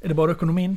er 0.02 0.10
det 0.10 0.18
bare 0.18 0.34
økonomien? 0.34 0.74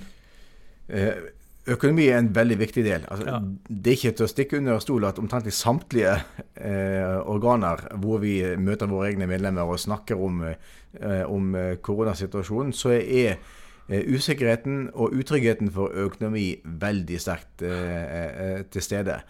Eh, 0.89 1.33
Økonomi 1.69 2.07
er 2.09 2.19
en 2.19 2.31
veldig 2.33 2.57
viktig 2.59 2.83
del. 2.85 3.05
Altså, 3.11 3.25
ja. 3.27 3.39
Det 3.69 3.91
er 3.91 3.97
ikke 3.97 4.15
til 4.17 4.25
å 4.25 4.31
stikke 4.31 4.59
under 4.59 4.81
stol 4.83 5.05
at 5.07 5.19
omtrent 5.21 5.49
i 5.49 5.53
samtlige 5.53 6.15
eh, 6.55 7.17
organer 7.29 7.83
hvor 8.01 8.21
vi 8.23 8.39
møter 8.57 8.89
våre 8.89 9.11
egne 9.11 9.27
medlemmer 9.29 9.69
og 9.69 9.81
snakker 9.81 10.19
om, 10.19 10.41
eh, 10.49 11.23
om 11.27 11.53
eh, 11.55 11.75
koronasituasjonen, 11.85 12.73
så 12.73 12.95
er 12.97 13.35
eh, 13.35 14.01
usikkerheten 14.09 14.89
og 14.93 15.13
utryggheten 15.19 15.71
for 15.75 15.93
økonomi 15.93 16.49
veldig 16.63 17.21
sterkt 17.21 17.65
eh, 17.67 18.01
eh, 18.17 18.59
til 18.71 18.85
stede. 18.85 19.21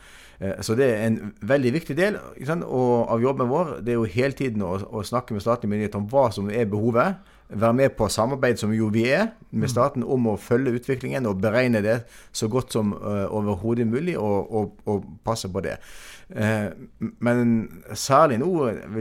Så 0.63 0.71
det 0.79 0.85
er 0.87 1.01
en 1.03 1.33
veldig 1.43 1.73
viktig 1.75 1.97
del 1.97 2.15
av 2.15 3.19
jobben 3.19 3.49
vår. 3.51 3.73
Det 3.83 3.91
er 3.91 3.97
jo 3.97 4.05
hele 4.07 4.37
tiden 4.39 4.61
å, 4.63 4.77
å 4.79 5.01
snakke 5.03 5.35
med 5.35 5.43
statlige 5.43 5.73
myndigheter 5.73 5.99
om 5.99 6.05
hva 6.07 6.29
som 6.31 6.47
er 6.47 6.69
behovet 6.71 7.17
være 7.49 7.73
med 7.73 7.89
på 7.89 8.07
samarbeid, 8.07 8.57
som 8.57 8.73
jo 8.73 8.89
vi 8.93 9.07
er, 9.09 9.31
med 9.51 9.65
mm. 9.65 9.71
staten 9.71 10.05
om 10.05 10.27
å 10.29 10.37
følge 10.37 10.75
utviklingen 10.77 11.25
og 11.25 11.41
beregne 11.41 11.81
det 11.81 12.03
så 12.31 12.47
godt 12.51 12.75
som 12.75 12.93
uh, 12.93 13.25
overhodet 13.33 13.87
mulig, 13.89 14.17
og, 14.19 14.51
og, 14.53 14.75
og, 14.85 15.05
passe 15.25 15.49
på 15.49 15.63
det. 15.65 15.79
Uh, 16.29 16.69
men 17.25 17.63
særlig 17.97 18.37
nå, 18.37 18.51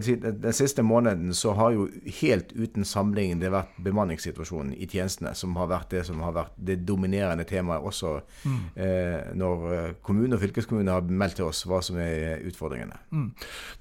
si, 0.00 0.14
den 0.16 0.56
siste 0.56 0.82
måneden, 0.82 1.34
så 1.36 1.52
har 1.58 1.74
jo 1.76 1.84
helt 2.22 2.54
uten 2.56 2.88
sammenligning 2.88 3.42
det 3.42 3.52
vært 3.52 3.76
bemanningssituasjonen 3.84 4.72
i 4.72 4.88
tjenestene 4.88 5.34
som 5.36 5.52
har 5.60 5.68
vært 5.68 5.92
det 5.92 6.06
som 6.08 6.24
har 6.24 6.32
vært 6.38 6.56
det 6.56 6.78
dominerende 6.88 7.44
temaet 7.48 7.84
også 7.84 8.14
mm. 8.48 8.56
uh, 8.80 9.28
når 9.36 9.68
kommune 10.00 10.38
og 10.38 10.40
fylkeskommune 10.46 10.96
har 10.96 11.04
meldt 11.04 11.36
til 11.42 11.50
oss 11.50 11.66
hva 11.68 11.82
som 11.84 12.00
er 12.00 12.40
utfordringene. 12.48 12.96
Mm. 13.12 13.28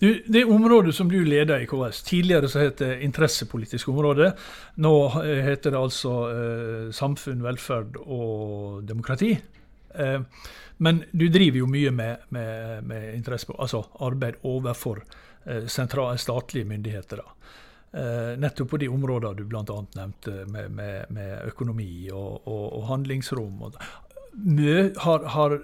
Du, 0.04 0.10
det 0.28 0.44
området 0.44 0.98
som 1.00 1.08
du 1.08 1.22
leder 1.24 1.64
i 1.64 1.72
KS, 1.72 2.04
tidligere 2.04 2.52
så 2.52 2.68
het 2.68 2.84
det 2.84 2.98
interessepolitisk 3.08 3.96
område. 3.96 4.34
Nå 4.84 4.94
heter 5.20 5.74
det 5.74 5.80
altså 5.80 6.16
eh, 6.32 6.90
samfunn, 6.96 7.44
velferd 7.46 8.00
og 8.06 8.84
demokrati. 8.88 9.34
Eh, 9.96 10.20
men 10.78 11.04
du 11.12 11.28
driver 11.34 11.64
jo 11.64 11.70
mye 11.70 11.92
med, 11.92 12.28
med, 12.30 12.84
med 12.86 13.16
interesse 13.16 13.50
på, 13.50 13.56
altså 13.58 13.84
arbeid 14.06 14.38
overfor 14.46 15.02
eh, 15.46 15.66
sentrale 15.72 16.18
statlige 16.22 16.70
myndigheter. 16.70 17.24
da. 17.24 17.38
Eh, 17.98 18.34
nettopp 18.38 18.70
på 18.70 18.78
de 18.78 18.90
områdene 18.92 19.38
du 19.38 19.46
bl.a. 19.48 19.64
nevnte, 19.96 20.44
med, 20.52 20.72
med, 20.72 21.06
med, 21.10 21.32
økonomi 21.48 22.10
og, 22.12 22.44
og, 22.46 22.66
og 22.78 22.84
handlingsrom. 22.92 23.64
Har, 25.02 25.24
har, 25.34 25.56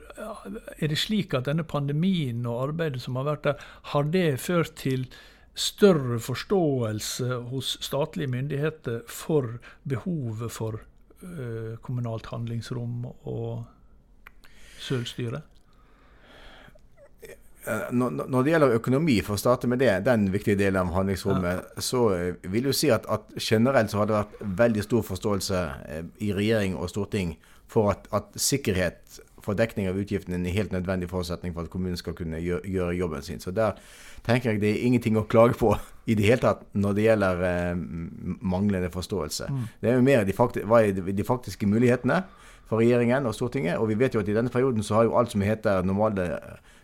er 0.79 0.89
det 0.89 0.97
slik 0.97 1.35
at 1.37 1.45
denne 1.45 1.65
pandemien 1.67 2.45
og 2.49 2.69
arbeidet 2.69 3.03
som 3.03 3.19
har 3.19 3.27
vært 3.27 3.45
der, 3.49 3.67
har 3.93 4.09
det 4.15 4.27
ført 4.41 4.73
til 4.79 5.05
større 5.53 6.19
forståelse 6.19 7.39
hos 7.51 7.77
statlige 7.85 8.31
myndigheter 8.31 9.01
for 9.07 9.59
behovet 9.89 10.51
for 10.51 10.79
uh, 11.21 11.75
kommunalt 11.81 12.31
handlingsrom 12.33 13.05
og 13.29 13.63
selvstyre? 14.81 15.43
Når 17.91 18.43
det 18.43 18.51
gjelder 18.51 18.73
økonomi, 18.75 19.21
for 19.23 19.37
å 19.37 19.39
starte 19.39 19.69
med 19.71 19.79
det, 19.79 19.93
den 20.03 20.25
viktige 20.33 20.59
delen 20.59 20.81
av 20.81 20.89
handlingsrommet, 20.97 21.61
ja. 21.63 21.83
så 21.85 22.01
eh, 22.11 22.49
vil 22.51 22.67
jeg 22.67 22.75
si 22.75 22.89
at, 22.91 23.05
at, 23.07 23.29
generelt 23.39 23.93
så 23.93 24.01
har 24.01 24.09
det 24.09 24.17
vært 24.17 24.41
veldig 24.63 24.83
stor 24.83 25.05
forståelse 25.07 25.61
eh, 25.87 26.01
i 26.27 26.33
regjering 26.35 26.75
og 26.75 26.91
storting 26.91 27.37
for 27.71 27.93
at, 27.93 28.09
at 28.11 28.35
sikkerhet 28.35 29.21
få 29.43 29.55
dekning 29.57 29.89
av 29.89 29.97
utgiftene 29.99 30.37
en 30.39 30.45
helt 30.55 30.71
nødvendig 30.71 31.09
forutsetning 31.11 31.53
for 31.53 31.65
at 31.65 31.71
kommunen 31.73 31.99
skal 31.99 32.15
kunne 32.17 32.39
gjøre, 32.41 32.93
jobben 32.97 33.25
sin. 33.25 33.41
Så 33.43 33.51
der 33.51 33.77
tenker 34.25 34.51
jeg 34.51 34.61
det 34.61 34.71
er 34.71 34.85
ingenting 34.87 35.19
å 35.19 35.25
klage 35.29 35.57
på 35.59 35.73
i 36.11 36.15
det 36.19 36.27
hele 36.27 36.41
tatt 36.43 36.63
når 36.73 36.97
det 36.97 37.07
gjelder 37.07 37.43
eh, 37.49 37.83
manglende 38.41 38.91
forståelse. 38.93 39.49
Mm. 39.51 39.67
Det 39.81 39.91
er 39.91 39.99
jo 39.99 40.07
mer 40.07 40.25
de, 40.27 40.37
fakti 40.37 40.65
de 41.11 41.27
faktiske 41.27 41.69
mulighetene 41.69 42.23
for 42.69 42.79
regjeringen 42.81 43.27
og 43.27 43.35
Stortinget. 43.35 43.79
Og 43.79 43.91
vi 43.91 43.99
vet 43.99 44.15
jo 44.15 44.23
at 44.23 44.31
i 44.31 44.35
denne 44.35 44.53
perioden 44.53 44.83
så 44.83 44.99
har 44.99 45.09
jo 45.09 45.17
alt 45.19 45.35
som 45.35 45.43
heter 45.43 45.85
normale 45.85 46.27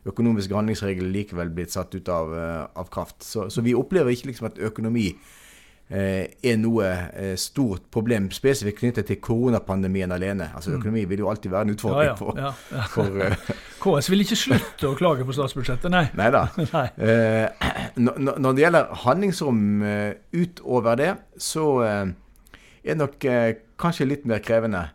økonomiske 0.09 0.55
handlingsregler 0.55 1.11
likevel 1.11 1.51
blitt 1.53 1.73
satt 1.75 1.93
ut 1.95 2.07
av, 2.11 2.31
uh, 2.31 2.63
av 2.79 2.87
kraft. 2.91 3.19
Så, 3.23 3.49
så, 3.51 3.61
vi 3.61 3.75
opplever 3.75 4.13
ikke 4.13 4.29
liksom 4.31 4.47
at 4.47 4.61
økonomi 4.69 5.11
Eh, 5.11 5.38
er 5.89 6.57
noe 6.61 6.85
eh, 7.17 7.31
stort 7.39 7.87
problem 7.89 8.27
spesifikt 8.33 8.83
knyttet 8.83 9.07
til 9.09 9.17
koronapandemien 9.25 10.11
alene. 10.13 10.51
Altså 10.53 10.69
mm. 10.69 10.75
Økonomi 10.77 11.05
vil 11.09 11.23
jo 11.23 11.29
alltid 11.31 11.49
være 11.49 11.65
en 11.65 11.73
utfordring 11.73 12.17
for, 12.17 12.37
ja, 12.37 12.51
ja. 12.71 12.83
for 12.93 13.17
uh, 13.17 13.47
KS 13.81 14.11
vil 14.13 14.21
ikke 14.21 14.37
slutte 14.37 14.91
å 14.91 14.97
klage 14.99 15.25
på 15.25 15.33
statsbudsjettet, 15.33 15.89
nei. 15.89 16.05
Neida. 16.19 16.45
nei. 16.61 16.85
Uh, 17.01 17.73
når 18.45 18.51
det 18.51 18.63
gjelder 18.63 18.93
handlingsrom 19.05 19.65
utover 20.37 20.99
det, 20.99 21.09
så 21.41 21.65
er 21.81 22.13
det 22.85 22.97
nok 22.99 23.25
kanskje 23.79 24.07
litt 24.07 24.25
mer 24.29 24.41
krevende. 24.45 24.89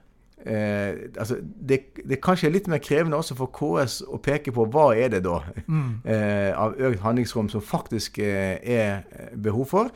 altså 0.44 1.38
det, 1.40 1.78
det, 1.96 2.18
er 2.18 2.20
kanskje 2.22 2.50
litt 2.52 2.66
mer 2.68 2.78
krevende 2.84 3.16
også 3.16 3.34
for 3.38 3.48
KS 3.54 4.02
å 4.04 4.18
peke 4.20 4.52
på 4.52 4.66
hva 4.68 4.90
er 4.92 5.08
det 5.14 5.22
da 5.24 5.38
mm. 5.64 6.04
av 6.52 6.76
økt 6.76 7.00
handlingsrom 7.00 7.48
som 7.48 7.64
faktisk 7.64 8.18
er 8.20 9.02
behov 9.34 9.70
for. 9.72 9.90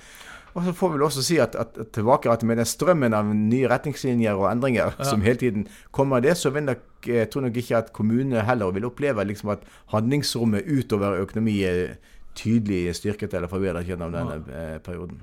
Og 0.58 0.64
så 0.66 0.74
får 0.74 0.90
vi 0.94 1.02
også 1.06 1.22
si 1.22 1.38
at, 1.42 1.54
at, 1.54 1.76
at 1.78 1.92
tilbake 1.94 2.30
at 2.32 2.42
med 2.42 2.58
den 2.58 2.66
strømmen 2.66 3.14
av 3.14 3.28
nye 3.30 3.68
retningslinjer 3.70 4.38
og 4.38 4.48
endringer 4.50 4.90
ja. 4.90 5.06
som 5.06 5.22
hele 5.22 5.38
tiden 5.38 5.68
kommer 5.94 6.24
det, 6.24 6.34
så 6.40 6.50
vil 6.54 6.66
nok, 6.66 6.82
jeg 7.06 7.30
tror 7.30 7.46
nok 7.46 7.60
ikke 7.62 7.78
at 7.78 7.92
kommunene 7.94 8.42
heller 8.48 8.74
vil 8.74 8.88
oppleve 8.90 9.26
liksom 9.28 9.54
at 9.54 9.62
handlingsrommet 9.94 10.66
utover 10.66 11.22
økonomi 11.22 11.60
er 11.68 11.84
tydelig 12.38 12.96
styrket 12.98 13.34
eller 13.34 13.50
forbedret 13.50 13.86
gjennom 13.86 14.10
denne 14.14 14.42
ja. 14.50 14.66
perioden. 14.82 15.22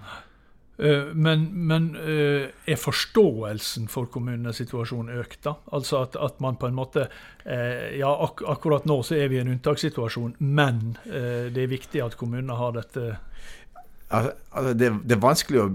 Eh, 0.77 1.03
men, 1.13 1.67
men, 1.67 1.95
eh, 1.95 2.49
er 2.67 2.79
forståelsen 2.79 3.87
for 3.87 4.09
kommunenes 4.11 4.59
situasjon 4.59 5.13
økt? 5.21 5.39
da? 5.47 5.55
Altså 5.71 6.01
at, 6.03 6.17
at, 6.19 6.41
man 6.43 6.57
på 6.59 6.67
en 6.67 6.75
måte 6.75 7.05
eh, 7.45 7.95
Ja, 7.95 8.11
ak 8.11 8.43
akkurat 8.43 8.87
nå 8.89 8.99
så 9.03 9.15
er 9.15 9.31
vi 9.31 9.39
i 9.39 9.43
en 9.43 9.53
unntakssituasjon, 9.53 10.35
men 10.39 10.97
det 11.05 11.63
er 11.63 11.71
viktig 11.71 12.03
at 12.03 12.17
kommunene 12.19 12.59
har 12.59 12.75
dette 12.75 13.15
Altså, 14.09 14.31
altså 14.51 14.73
det, 14.73 14.91
det, 15.03 15.15
er 15.15 15.21
vanskelig 15.21 15.61
å, 15.61 15.67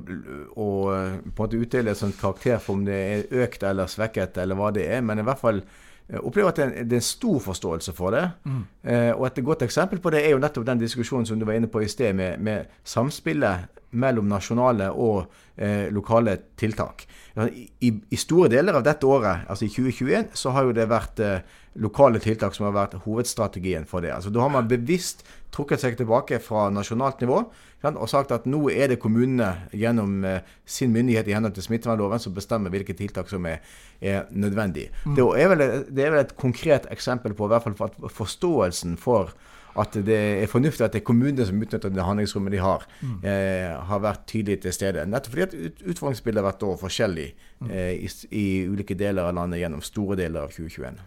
å, 0.54 0.66
på 0.87 1.30
en 1.30 1.38
måte 1.40 1.58
utdele 1.58 1.90
et 1.90 1.99
sånt 1.99 2.18
karakter 2.20 2.60
for 2.62 2.78
om 2.78 2.84
det 2.87 2.99
er 2.99 3.42
økt 3.42 3.64
eller 3.66 3.90
svekket, 3.90 4.38
eller 4.38 4.58
hva 4.58 4.70
det 4.75 4.87
er. 4.87 5.02
Men 5.02 5.18
i 5.18 5.25
hvert 5.26 5.40
fall 5.40 5.58
eh, 5.58 6.20
opplever 6.20 6.52
at 6.52 6.60
det 6.60 6.66
er, 6.68 6.87
det 6.87 6.99
er 6.99 7.02
en 7.02 7.08
stor 7.08 7.40
forståelse 7.49 7.94
for 7.96 8.14
det. 8.14 8.22
Mm. 8.44 8.62
Eh, 8.84 9.10
og 9.16 9.26
et 9.26 9.42
godt 9.44 9.66
eksempel 9.66 10.02
på 10.02 10.14
det 10.14 10.22
er 10.22 10.37
jo 10.37 10.42
nettopp 10.42 10.68
den 10.68 10.82
diskusjonen 10.84 11.26
som 11.26 11.40
du 11.40 11.49
var 11.49 11.58
inne 11.58 11.70
på 11.70 11.82
i 11.82 11.90
sted, 11.90 12.14
med, 12.14 12.38
med 12.38 12.70
samspillet 12.87 13.79
mellom 13.90 14.28
nasjonale 14.30 14.90
og 14.90 15.25
eh, 15.56 15.88
lokale 15.92 16.37
tiltak. 16.59 17.06
I, 17.40 17.90
I, 17.90 18.18
store 18.18 18.50
deler 18.52 18.76
av 18.78 18.85
dette 18.87 19.06
året, 19.06 19.47
altså 19.50 19.66
i 19.66 19.73
2021, 19.73 20.30
så 20.37 20.52
har 20.54 20.66
jo 20.66 20.76
det 20.76 20.87
vært 20.90 21.23
eh, 21.25 21.42
lokale 21.80 22.20
tiltak 22.23 22.54
som 22.56 22.66
har 22.66 22.75
vært 22.75 22.99
hovedstrategien 23.04 23.87
for 23.88 24.04
det. 24.04 24.12
Altså 24.14 24.32
Da 24.35 24.42
har 24.42 24.52
man 24.52 24.68
bevisst 24.70 25.25
trukket 25.54 25.82
seg 25.82 25.99
tilbake 25.99 26.40
fra 26.42 26.68
nasjonalt 26.75 27.23
nivå 27.23 27.42
og 27.90 28.09
sagt 28.12 28.32
at 28.35 28.44
nå 28.50 28.66
er 28.70 28.90
det 28.92 28.99
kommunene 29.00 29.70
gjennom 29.73 30.25
eh, 30.28 30.42
sin 30.68 30.92
myndighet 30.92 31.30
i 31.30 31.37
henhold 31.37 31.56
til 31.56 31.64
smittevernloven 31.64 32.23
som 32.23 32.35
bestemmer 32.37 32.73
hvilke 32.73 32.97
tiltak 32.99 33.30
som 33.30 33.47
er, 33.49 33.62
er 34.00 34.26
nødvendig. 34.30 34.90
Mm. 35.06 35.14
Det, 35.16 35.28
er 35.40 35.54
vel, 35.54 35.64
det, 35.88 36.04
er 36.04 36.12
vel, 36.14 36.20
et 36.26 36.37
konkret 36.37 36.90
eksempel 36.92 37.35
på 37.35 37.49
i 37.49 37.54
hvert 37.54 37.66
fall 37.66 37.78
for 37.78 38.18
forståelsen 38.20 38.99
for 39.00 39.32
at 39.79 39.95
det 40.07 40.19
er 40.43 40.50
fornuftig 40.50 40.85
at 40.85 40.95
det 40.95 41.03
er 41.03 41.07
kommunene 41.07 41.47
som 41.47 41.61
utnytter 41.62 41.93
det 41.95 42.07
handlingsrommet 42.07 42.55
de 42.55 42.62
har, 42.62 42.85
mm. 43.00 43.17
eh, 43.23 43.71
har 43.91 44.03
vært 44.03 44.27
tydelig 44.31 44.61
til 44.65 44.75
stede. 44.75 45.07
Nettopp 45.07 45.37
fordi 45.37 45.47
at 45.47 45.87
utfordringsbildet 45.93 46.43
har 46.43 46.50
vært 46.50 46.67
forskjellig 46.81 47.29
mm. 47.61 47.71
eh, 47.71 47.93
i, 47.95 48.11
i, 48.31 48.47
ulike 48.71 48.99
deler 48.99 49.31
av 49.31 49.37
landet 49.39 49.62
gjennom 49.62 49.85
store 49.85 50.19
deler 50.21 50.49
av 50.49 50.55
2021. 50.57 51.00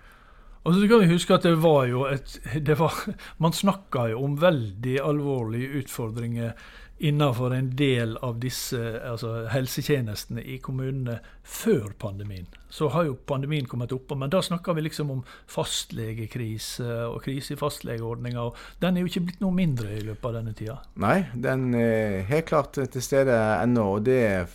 Og 0.64 0.78
så 0.78 0.88
kan 0.88 1.02
vi 1.02 1.12
huske 1.12 1.36
at 1.36 1.44
det 1.44 1.58
var 1.60 1.90
jo 1.90 2.06
et 2.08 2.38
det 2.64 2.78
var, 2.80 2.96
Man 3.44 3.56
snakka 3.56 4.08
jo 4.14 4.24
om 4.24 4.40
veldig 4.40 4.96
alvorlige 5.04 5.84
utfordringer 5.84 6.54
innenfor 6.98 7.54
en 7.54 7.70
del 7.76 8.18
av 8.18 8.38
disse 8.40 8.80
altså 9.04 9.48
helsetjenestene 9.52 10.44
i 10.46 10.60
kommunene 10.64 11.18
før 11.44 11.92
pandemien. 12.00 12.48
Så 12.70 12.90
har 12.94 13.08
jo 13.08 13.16
pandemien 13.28 13.68
kommet 13.70 13.92
oppå, 13.92 14.16
men 14.16 14.32
da 14.34 14.42
snakker 14.42 14.78
vi 14.78 14.86
liksom 14.86 15.12
om 15.12 15.24
fastlegekrise 15.52 17.08
og 17.10 17.20
krise 17.26 17.56
i 17.56 17.60
fastlegeordninga. 17.60 18.46
Den 18.82 18.98
er 18.98 19.06
jo 19.06 19.12
ikke 19.12 19.26
blitt 19.28 19.44
noe 19.44 19.56
mindre 19.56 19.92
i 19.98 20.04
løpet 20.06 20.30
av 20.30 20.38
denne 20.40 20.54
tida. 20.58 20.78
Nei, 21.02 21.24
den 21.34 21.74
er 21.78 22.22
helt 22.30 22.50
klart 22.50 22.78
til 22.78 23.06
stede 23.06 23.40
ennå. 23.64 23.90
og 23.98 24.06
det 24.08 24.20
er 24.28 24.48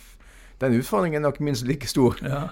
den 0.59 0.75
utfordringen 0.75 1.21
er 1.21 1.29
nok 1.29 1.37
minst 1.39 1.63
like 1.63 1.87
stor 1.87 2.17
ja. 2.19 2.49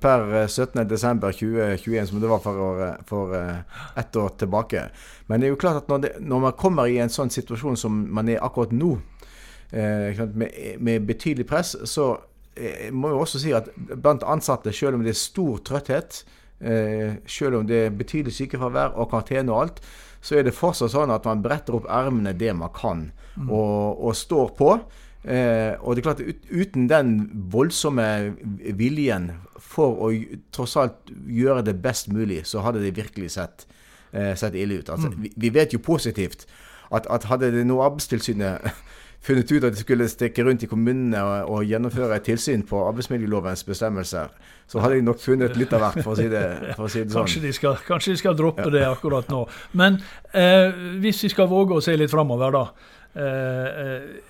per 0.00 0.22
17.12.2021 0.46 1.96
eh, 1.98 2.06
som 2.08 2.20
det 2.22 2.30
var 2.30 2.40
for, 2.40 2.94
for 3.04 3.34
uh, 3.36 3.58
ett 4.00 4.16
år 4.16 4.28
tilbake. 4.40 4.86
Men 5.26 5.40
det 5.40 5.48
er 5.48 5.52
jo 5.52 5.60
klart 5.60 5.82
at 5.82 5.90
når, 5.92 5.98
det, 5.98 6.12
når, 6.20 6.40
man 6.46 6.56
kommer 6.56 6.88
i 6.88 6.96
en 7.04 7.12
sånn 7.12 7.28
situasjon 7.28 7.76
som 7.76 7.98
man 8.08 8.32
er 8.32 8.40
akkurat 8.40 8.72
nå, 8.72 8.94
med, 9.72 10.50
med, 10.82 11.06
betydelig 11.06 11.46
press, 11.46 11.76
så 11.86 12.10
uh, 12.16 12.86
må 12.92 13.12
jeg 13.12 13.22
også 13.24 13.42
si 13.42 13.52
at 13.54 13.70
blant 13.94 14.26
ansatte, 14.26 14.72
selv 14.74 14.98
om 14.98 15.04
det 15.06 15.14
er 15.14 15.20
stor 15.20 15.62
trøtthet, 15.64 16.24
selv 16.60 17.56
om 17.56 17.62
det 17.64 17.76
er 17.86 17.94
betydelig 17.96 18.34
sykefravær 18.36 18.92
og 19.00 19.06
karantene 19.08 19.48
og 19.48 19.62
alt, 19.62 19.78
så 20.20 20.36
er 20.36 20.44
det 20.44 20.52
fortsatt 20.52 20.92
sånn 20.92 21.12
at 21.14 21.24
man 21.24 21.40
bretter 21.40 21.78
opp 21.78 21.86
ermene 21.88 22.34
det 22.36 22.52
man 22.52 22.68
kan, 22.76 23.06
mm. 23.36 23.48
og, 23.48 24.02
og 24.04 24.18
står 24.18 24.52
på. 24.58 24.74
Eh, 25.22 25.76
og 25.80 25.96
det 25.96 26.00
er 26.00 26.06
klart 26.06 26.20
at 26.24 26.46
Uten 26.48 26.86
den 26.88 27.10
voldsomme 27.52 28.06
viljen 28.78 29.30
for 29.60 29.98
å 30.06 30.08
tross 30.54 30.78
alt 30.80 31.12
gjøre 31.28 31.66
det 31.68 31.76
best 31.84 32.08
mulig, 32.12 32.42
så 32.48 32.64
hadde 32.64 32.80
det 32.84 32.96
virkelig 32.96 33.34
sett, 33.36 33.66
eh, 34.12 34.32
sett 34.36 34.56
ille 34.56 34.80
ut. 34.80 34.88
Altså, 34.88 35.12
mm. 35.12 35.20
vi, 35.22 35.32
vi, 35.36 35.52
vet 35.56 35.76
jo 35.76 35.82
positivt 35.84 36.46
at, 36.90 37.06
at 37.06 37.28
hadde 37.28 37.52
det 37.52 37.66
nå 37.68 37.80
Arbeidstilsynet 37.84 38.64
funnet 39.20 39.52
ut 39.52 39.64
at 39.68 39.74
de 39.76 39.82
skulle 39.82 40.08
stikke 40.08 40.44
rundt 40.46 40.64
i 40.64 40.68
kommunene 40.70 41.20
og, 41.20 41.50
og, 41.52 41.64
gjennomføre 41.68 42.16
et 42.16 42.26
tilsyn 42.30 42.64
på 42.68 42.80
arbeidsmiljølovens 42.88 43.64
bestemmelser, 43.68 44.32
så 44.70 44.80
hadde 44.80 45.00
de 45.00 45.04
nok 45.08 45.20
funnet 45.20 45.58
litt 45.60 45.74
av 45.76 45.84
hvert, 45.84 46.00
for 46.04 46.14
å 46.14 46.20
si 46.20 46.28
det, 46.32 46.44
å 46.76 46.88
si 46.88 47.04
det 47.04 47.12
sånn. 47.12 47.26
Kanskje 47.26 47.44
de, 47.44 47.52
skal, 47.56 47.76
kanskje 47.86 48.14
de 48.14 48.22
skal, 48.22 48.38
droppe 48.38 48.70
det 48.72 48.86
akkurat 48.88 49.28
nå. 49.32 49.44
Men 49.76 50.00
eh, 50.32 50.72
hvis 51.02 51.24
vi 51.26 51.32
skal 51.34 51.50
våge 51.50 51.76
å 51.76 51.84
se 51.84 51.96
litt 51.98 52.12
framover, 52.12 52.56
da. 52.56 52.66
Eh, 53.12 53.70
eh 53.84 54.26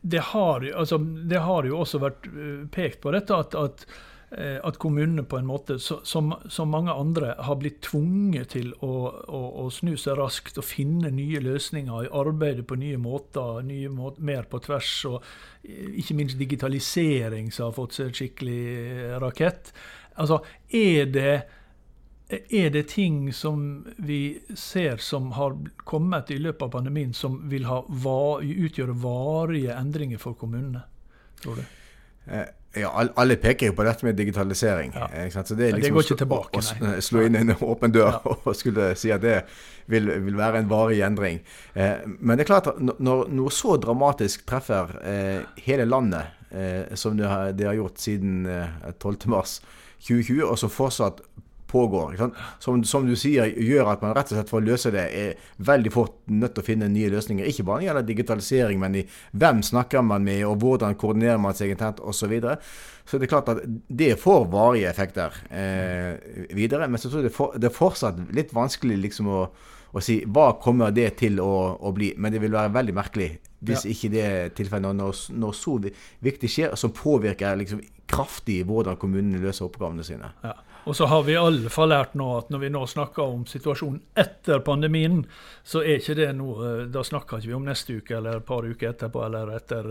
det 0.00 0.20
har, 0.22 0.62
altså, 0.78 0.98
det 0.98 1.40
har, 1.42 1.66
jo 1.66 1.80
også 1.82 1.98
vært 1.98 2.28
eh, 2.30 2.60
pekt 2.72 3.00
på 3.02 3.10
dette 3.12 3.34
at, 3.34 3.56
at, 3.58 3.82
at 4.28 4.76
kommunene 4.76 5.22
på 5.24 5.38
en 5.38 5.46
måte, 5.48 5.78
som, 5.80 6.34
som, 6.52 6.68
mange 6.68 6.92
andre, 6.92 7.30
har 7.40 7.56
blitt 7.56 7.78
tvunget 7.86 8.50
til 8.52 8.74
å, 8.84 8.90
å, 9.24 9.40
å, 9.62 9.68
snu 9.72 9.94
seg 9.96 10.18
raskt 10.20 10.60
og 10.60 10.66
finne 10.68 11.08
nye 11.16 11.40
løsninger, 11.40 12.10
arbeide 12.12 12.66
på 12.68 12.76
nye 12.76 12.98
måter, 13.00 13.62
nye 13.64 13.88
måter, 13.88 14.26
mer 14.28 14.44
på 14.50 14.60
tvers. 14.66 14.92
Og 15.08 15.16
eh, 15.64 15.94
ikke 16.02 16.18
minst 16.18 16.36
digitalisering 16.40 17.48
som 17.54 17.70
har 17.70 17.78
fått 17.78 17.96
seg 17.96 18.10
et 18.10 18.20
skikkelig 18.20 19.22
rakett. 19.24 19.72
Altså, 20.20 20.42
er 20.76 21.08
det 21.14 21.32
er 22.28 22.70
det 22.70 22.88
ting 22.92 23.32
som 23.32 23.86
vi 23.96 24.40
ser 24.54 25.00
som 25.00 25.30
har 25.32 25.56
kommet 25.88 26.30
i 26.30 26.36
løpet 26.36 26.66
av 26.66 26.72
pandemien, 26.76 27.14
som 27.16 27.38
vil 27.48 27.64
ha, 27.64 27.80
utgjøre 27.88 28.96
varige 29.00 29.76
endringer 29.78 30.20
for 30.20 30.36
kommunene, 30.36 30.82
tror 31.40 31.62
du? 31.62 31.62
Eh, 32.28 32.44
ja, 32.76 32.90
alle 33.14 33.36
peker 33.40 33.70
jo 33.70 33.74
på 33.76 33.84
dette 33.86 34.04
med 34.04 34.16
digitalisering. 34.18 34.92
Ja. 34.94 35.08
Så 35.30 35.54
det, 35.54 35.72
liksom 35.72 35.80
det 35.82 35.90
går 35.94 36.04
ikke 36.04 36.18
tilbake, 36.22 36.60
å, 36.60 36.90
å 36.98 37.04
slå 37.04 37.24
inn 37.24 37.38
en 37.40 37.54
åpen 37.56 37.94
dør 37.94 38.18
ja. 38.18 38.34
og 38.48 38.56
skulle 38.56 38.90
si 38.98 39.12
at 39.14 39.24
det 39.24 39.38
vil, 39.88 40.10
vil, 40.26 40.36
være 40.36 40.62
en 40.62 40.68
varig 40.70 41.00
endring. 41.06 41.40
Eh, 41.74 42.04
men 42.20 42.36
det 42.36 42.44
er 42.44 42.50
klart 42.50 42.70
når 42.78 43.32
noe 43.32 43.54
så 43.54 43.78
dramatisk 43.80 44.44
treffer 44.48 44.92
eh, 45.00 45.40
hele 45.64 45.88
landet, 45.88 46.36
eh, 46.50 46.92
som 46.98 47.16
det 47.16 47.28
har, 47.30 47.54
det 47.56 47.70
har, 47.70 47.78
gjort 47.78 48.04
siden 48.04 48.44
eh, 48.52 48.92
12.3.2020, 48.98 50.44
og 50.44 50.56
som 50.60 50.72
fortsatt 50.72 51.24
pågår. 51.68 52.16
Som, 52.58 52.82
som, 52.84 53.06
du 53.06 53.14
sier, 53.18 53.50
gjør 53.52 53.92
at 53.92 54.02
man 54.04 54.14
rett 54.16 54.32
og 54.32 54.38
slett 54.38 54.50
for 54.50 54.62
å 54.62 54.66
løse 54.66 54.92
det 54.94 55.04
er 55.14 55.48
veldig 55.68 55.92
fort 55.92 56.16
nødt 56.32 56.56
til 56.56 56.64
å 56.64 56.66
finne 56.66 56.88
nye 56.92 57.10
løsninger. 57.12 57.48
Ikke 57.48 57.66
bare 57.68 57.84
gjelder 57.86 58.06
digitalisering, 58.08 58.80
men 58.82 59.00
i 59.00 59.04
hvem 59.38 59.62
snakker 59.66 60.04
man 60.06 60.26
med, 60.26 60.44
og 60.48 60.62
hvordan 60.62 60.96
koordinerer 61.00 61.40
man 61.42 61.56
seg 61.58 61.74
internt 61.74 62.00
osv. 62.00 62.16
Så, 62.18 62.26
videre. 62.28 62.58
så 63.08 63.16
det 63.16 63.28
er 63.28 63.30
klart 63.30 63.48
at 63.54 63.60
det 63.88 64.10
får 64.20 64.48
varige 64.52 64.90
effekter 64.90 65.36
eh, 65.48 66.48
videre. 66.56 66.88
Men 66.88 67.00
så 67.00 67.08
tror 67.08 67.22
jeg 67.22 67.30
det, 67.30 67.36
for, 67.36 67.56
det 67.56 67.70
er 67.70 67.76
fortsatt 67.76 68.18
litt 68.36 68.52
vanskelig 68.56 68.98
liksom 69.06 69.30
å, 69.32 69.42
å 69.92 70.02
si 70.04 70.20
hva 70.26 70.50
kommer 70.60 70.92
det 70.92 71.12
til 71.22 71.40
å, 71.40 71.52
å, 71.80 71.92
bli. 71.96 72.14
Men 72.20 72.34
det 72.34 72.42
vil 72.44 72.56
være 72.56 72.74
veldig 72.74 72.96
merkelig 72.96 73.30
hvis 73.58 73.86
ja. 73.86 73.94
ikke 73.94 74.10
det 74.12 74.24
er 74.24 74.52
tilfellet 74.54 74.94
når, 74.94 75.22
når, 75.34 75.54
så 75.56 75.72
viktig 76.22 76.50
skjer, 76.52 76.76
som 76.78 76.92
påvirker 76.94 77.56
liksom 77.58 77.80
kraftig 78.08 78.60
hvordan 78.68 78.98
kommunene 79.00 79.40
løser 79.42 79.66
oppgavene 79.66 80.04
sine. 80.06 80.30
Ja. 80.44 80.54
Og 80.88 80.96
så 80.96 81.06
har 81.06 81.22
vi 81.22 81.34
i 81.34 81.36
alle 81.36 81.68
fall 81.72 81.90
lært 81.92 82.14
nå 82.16 82.26
at 82.38 82.48
når 82.52 82.62
vi 82.62 82.70
nå 82.72 82.80
snakker 82.88 83.34
om 83.34 83.42
situasjonen 83.48 83.98
etter 84.16 84.62
pandemien, 84.64 85.20
så 85.60 85.82
er 85.82 86.00
ikke 86.00 86.16
det 86.16 86.28
noe 86.38 86.86
Da 86.88 87.02
snakker 87.04 87.42
ikke 87.42 87.50
vi 87.50 87.56
om 87.58 87.66
neste 87.68 87.98
uke 88.00 88.16
eller 88.16 88.40
et 88.40 88.46
par 88.48 88.64
uker 88.64 88.94
etterpå 88.94 89.20
eller 89.26 89.52
etter, 89.58 89.90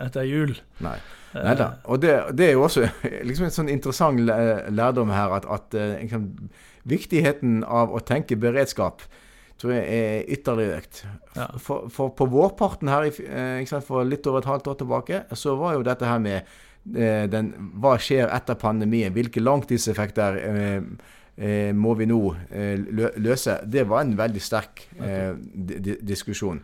etter 0.00 0.24
jul. 0.24 0.54
Nei. 0.84 0.96
Neida. 1.34 1.68
Og 1.90 2.00
det, 2.00 2.14
det, 2.38 2.48
er 2.48 2.56
jo 2.56 2.64
også 2.64 2.86
liksom 3.28 3.50
en 3.50 3.56
sånn 3.58 3.72
interessant 3.74 4.24
lærdom 4.24 5.12
her 5.12 5.36
at, 5.36 5.48
at 5.50 5.76
liksom, 5.76 6.30
viktigheten 6.88 7.60
av 7.68 7.92
å 7.92 8.00
tenke 8.00 8.40
beredskap 8.40 9.04
tror 9.60 9.76
jeg 9.76 9.84
er 9.86 10.30
ytterligere 10.34 10.80
økt. 10.80 11.04
Ja. 11.36 11.50
For, 11.62 11.90
for, 11.92 12.14
på 12.16 12.26
vårparten 12.32 12.88
her 12.90 13.10
for 13.84 14.08
litt 14.08 14.24
over 14.26 14.40
et 14.40 14.48
halvt 14.48 14.72
år 14.72 14.78
tilbake, 14.80 15.26
så 15.36 15.54
var 15.60 15.76
jo 15.76 15.84
dette 15.86 16.08
her 16.08 16.22
med 16.22 16.48
Eh, 16.48 16.73
den, 16.84 17.50
hva 17.80 17.96
skjer 18.00 18.28
etter 18.28 18.58
pandemien? 18.60 19.12
Hvilke 19.14 19.40
langtidseffekter 19.40 20.38
eh, 20.40 20.80
eh, 21.36 21.72
må 21.72 21.94
vi 21.98 22.08
nå 22.10 22.20
løse? 23.24 23.58
Det 23.64 23.86
var 23.88 24.04
en 24.04 24.16
veldig 24.18 24.42
sterk 24.42 24.86
diskusjon. 26.04 26.60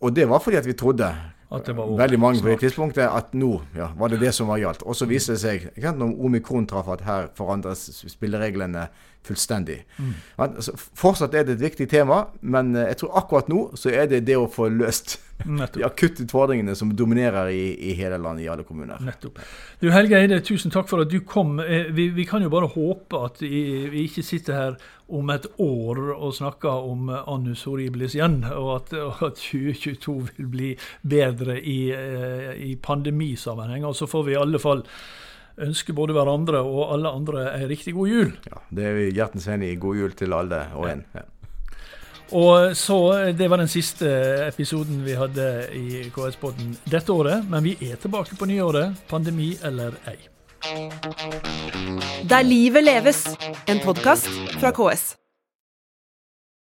og 0.00 0.14
det 0.16 0.28
var 0.28 0.40
fordi 0.40 0.56
at 0.56 0.66
vi 0.66 0.78
trodde 0.78 1.10
at 1.52 1.66
det 1.66 1.74
var 1.76 1.90
veldig 1.98 2.18
mange 2.20 2.40
på 2.40 2.48
det 2.48 2.60
tidspunktet 2.62 3.04
at 3.04 3.34
nå 3.36 3.50
ja, 3.76 3.90
var 3.98 4.08
det 4.08 4.22
det 4.22 4.32
som 4.32 4.48
var 4.48 4.60
gjaldt. 4.62 4.84
Og 4.88 4.96
så 4.96 5.08
viste 5.08 5.34
det 5.34 5.42
seg, 5.42 5.66
når 5.76 6.14
omikron 6.24 6.66
traff, 6.68 6.88
at 6.94 7.04
her 7.04 7.28
forandres 7.36 7.90
spillereglene 8.08 8.86
fullstendig. 9.26 9.82
Mm. 9.98 10.14
Altså, 10.42 10.74
fortsatt 10.76 11.34
er 11.34 11.46
det 11.46 11.58
et 11.58 11.66
viktig 11.66 11.88
tema, 11.90 12.24
men 12.40 12.74
jeg 12.76 13.02
tror 13.02 13.18
akkurat 13.22 13.50
nå 13.52 13.68
så 13.78 13.92
er 13.94 14.08
det 14.10 14.24
det 14.26 14.38
å 14.38 14.48
få 14.50 14.68
løst 14.72 15.18
Nettopp. 15.42 15.78
de 15.78 15.86
akutte 15.86 16.24
utfordringene 16.26 16.74
som 16.78 16.92
dominerer 16.96 17.50
i, 17.50 17.62
i, 17.90 17.94
hele 17.98 18.18
landet, 18.18 18.46
i 18.46 18.50
alle 18.52 18.66
kommuner. 18.66 19.00
Nettopp. 19.02 19.40
Du 19.82 19.90
Helge 19.94 20.18
Eide, 20.18 20.40
tusen 20.44 20.74
takk 20.74 20.90
for 20.90 21.02
at 21.04 21.10
du 21.10 21.20
kom. 21.26 21.58
Eh, 21.62 21.90
vi, 21.94 22.08
vi 22.14 22.26
kan 22.28 22.42
jo 22.44 22.50
bare 22.52 22.70
håpe 22.74 23.22
at 23.30 23.42
vi 23.42 24.04
ikke 24.04 24.26
sitter 24.26 24.58
her 24.58 24.76
om 25.12 25.30
et 25.34 25.46
år 25.60 25.98
og 26.14 26.30
snakker 26.34 26.86
om 26.88 27.10
annus 27.12 27.66
horribilis 27.68 28.14
igjen, 28.16 28.40
og 28.48 28.70
at, 28.78 28.94
at 29.26 29.40
2022 29.40 30.14
vil 30.38 30.52
bli 30.52 30.70
bedre 31.02 31.58
i, 31.60 31.80
eh, 31.94 32.52
i 32.70 32.76
pandemisammenheng. 32.80 33.84
Og 33.88 33.98
så 33.98 34.08
får 34.08 34.28
vi 34.28 34.36
i 34.36 34.40
alle 34.40 34.62
fall 34.62 34.86
ønske 35.62 35.94
både 35.96 36.14
hverandre 36.16 36.62
og 36.62 36.94
alle 36.94 37.12
andre 37.12 37.44
en 37.56 37.68
riktig 37.70 37.94
god 37.94 38.08
jul. 38.08 38.32
Ja, 38.48 38.62
Det 38.70 38.88
er 38.88 38.98
vi 38.98 39.10
hjertens 39.12 39.46
enig 39.48 39.72
i. 39.72 39.76
God 39.76 39.96
jul 39.96 40.12
til 40.18 40.32
alle 40.32 40.66
og 40.74 40.88
en. 40.90 41.04
Ja. 41.14 41.22
Og 42.32 42.76
så, 42.76 43.32
Det 43.36 43.50
var 43.50 43.60
den 43.60 43.68
siste 43.68 44.08
episoden 44.48 45.04
vi 45.04 45.12
hadde 45.12 45.68
i 45.76 46.10
KS-podden 46.10 46.76
dette 46.88 47.12
året. 47.12 47.44
Men 47.48 47.64
vi 47.64 47.76
er 47.80 47.96
tilbake 47.96 48.36
på 48.36 48.48
nyåret, 48.48 48.96
pandemi 49.08 49.56
eller 49.62 49.92
ei. 50.08 50.16
Der 52.28 52.42
livet 52.42 52.84
leves, 52.84 53.26
en 53.68 53.80
podkast 53.84 54.28
fra 54.60 54.70
KS. 54.70 55.21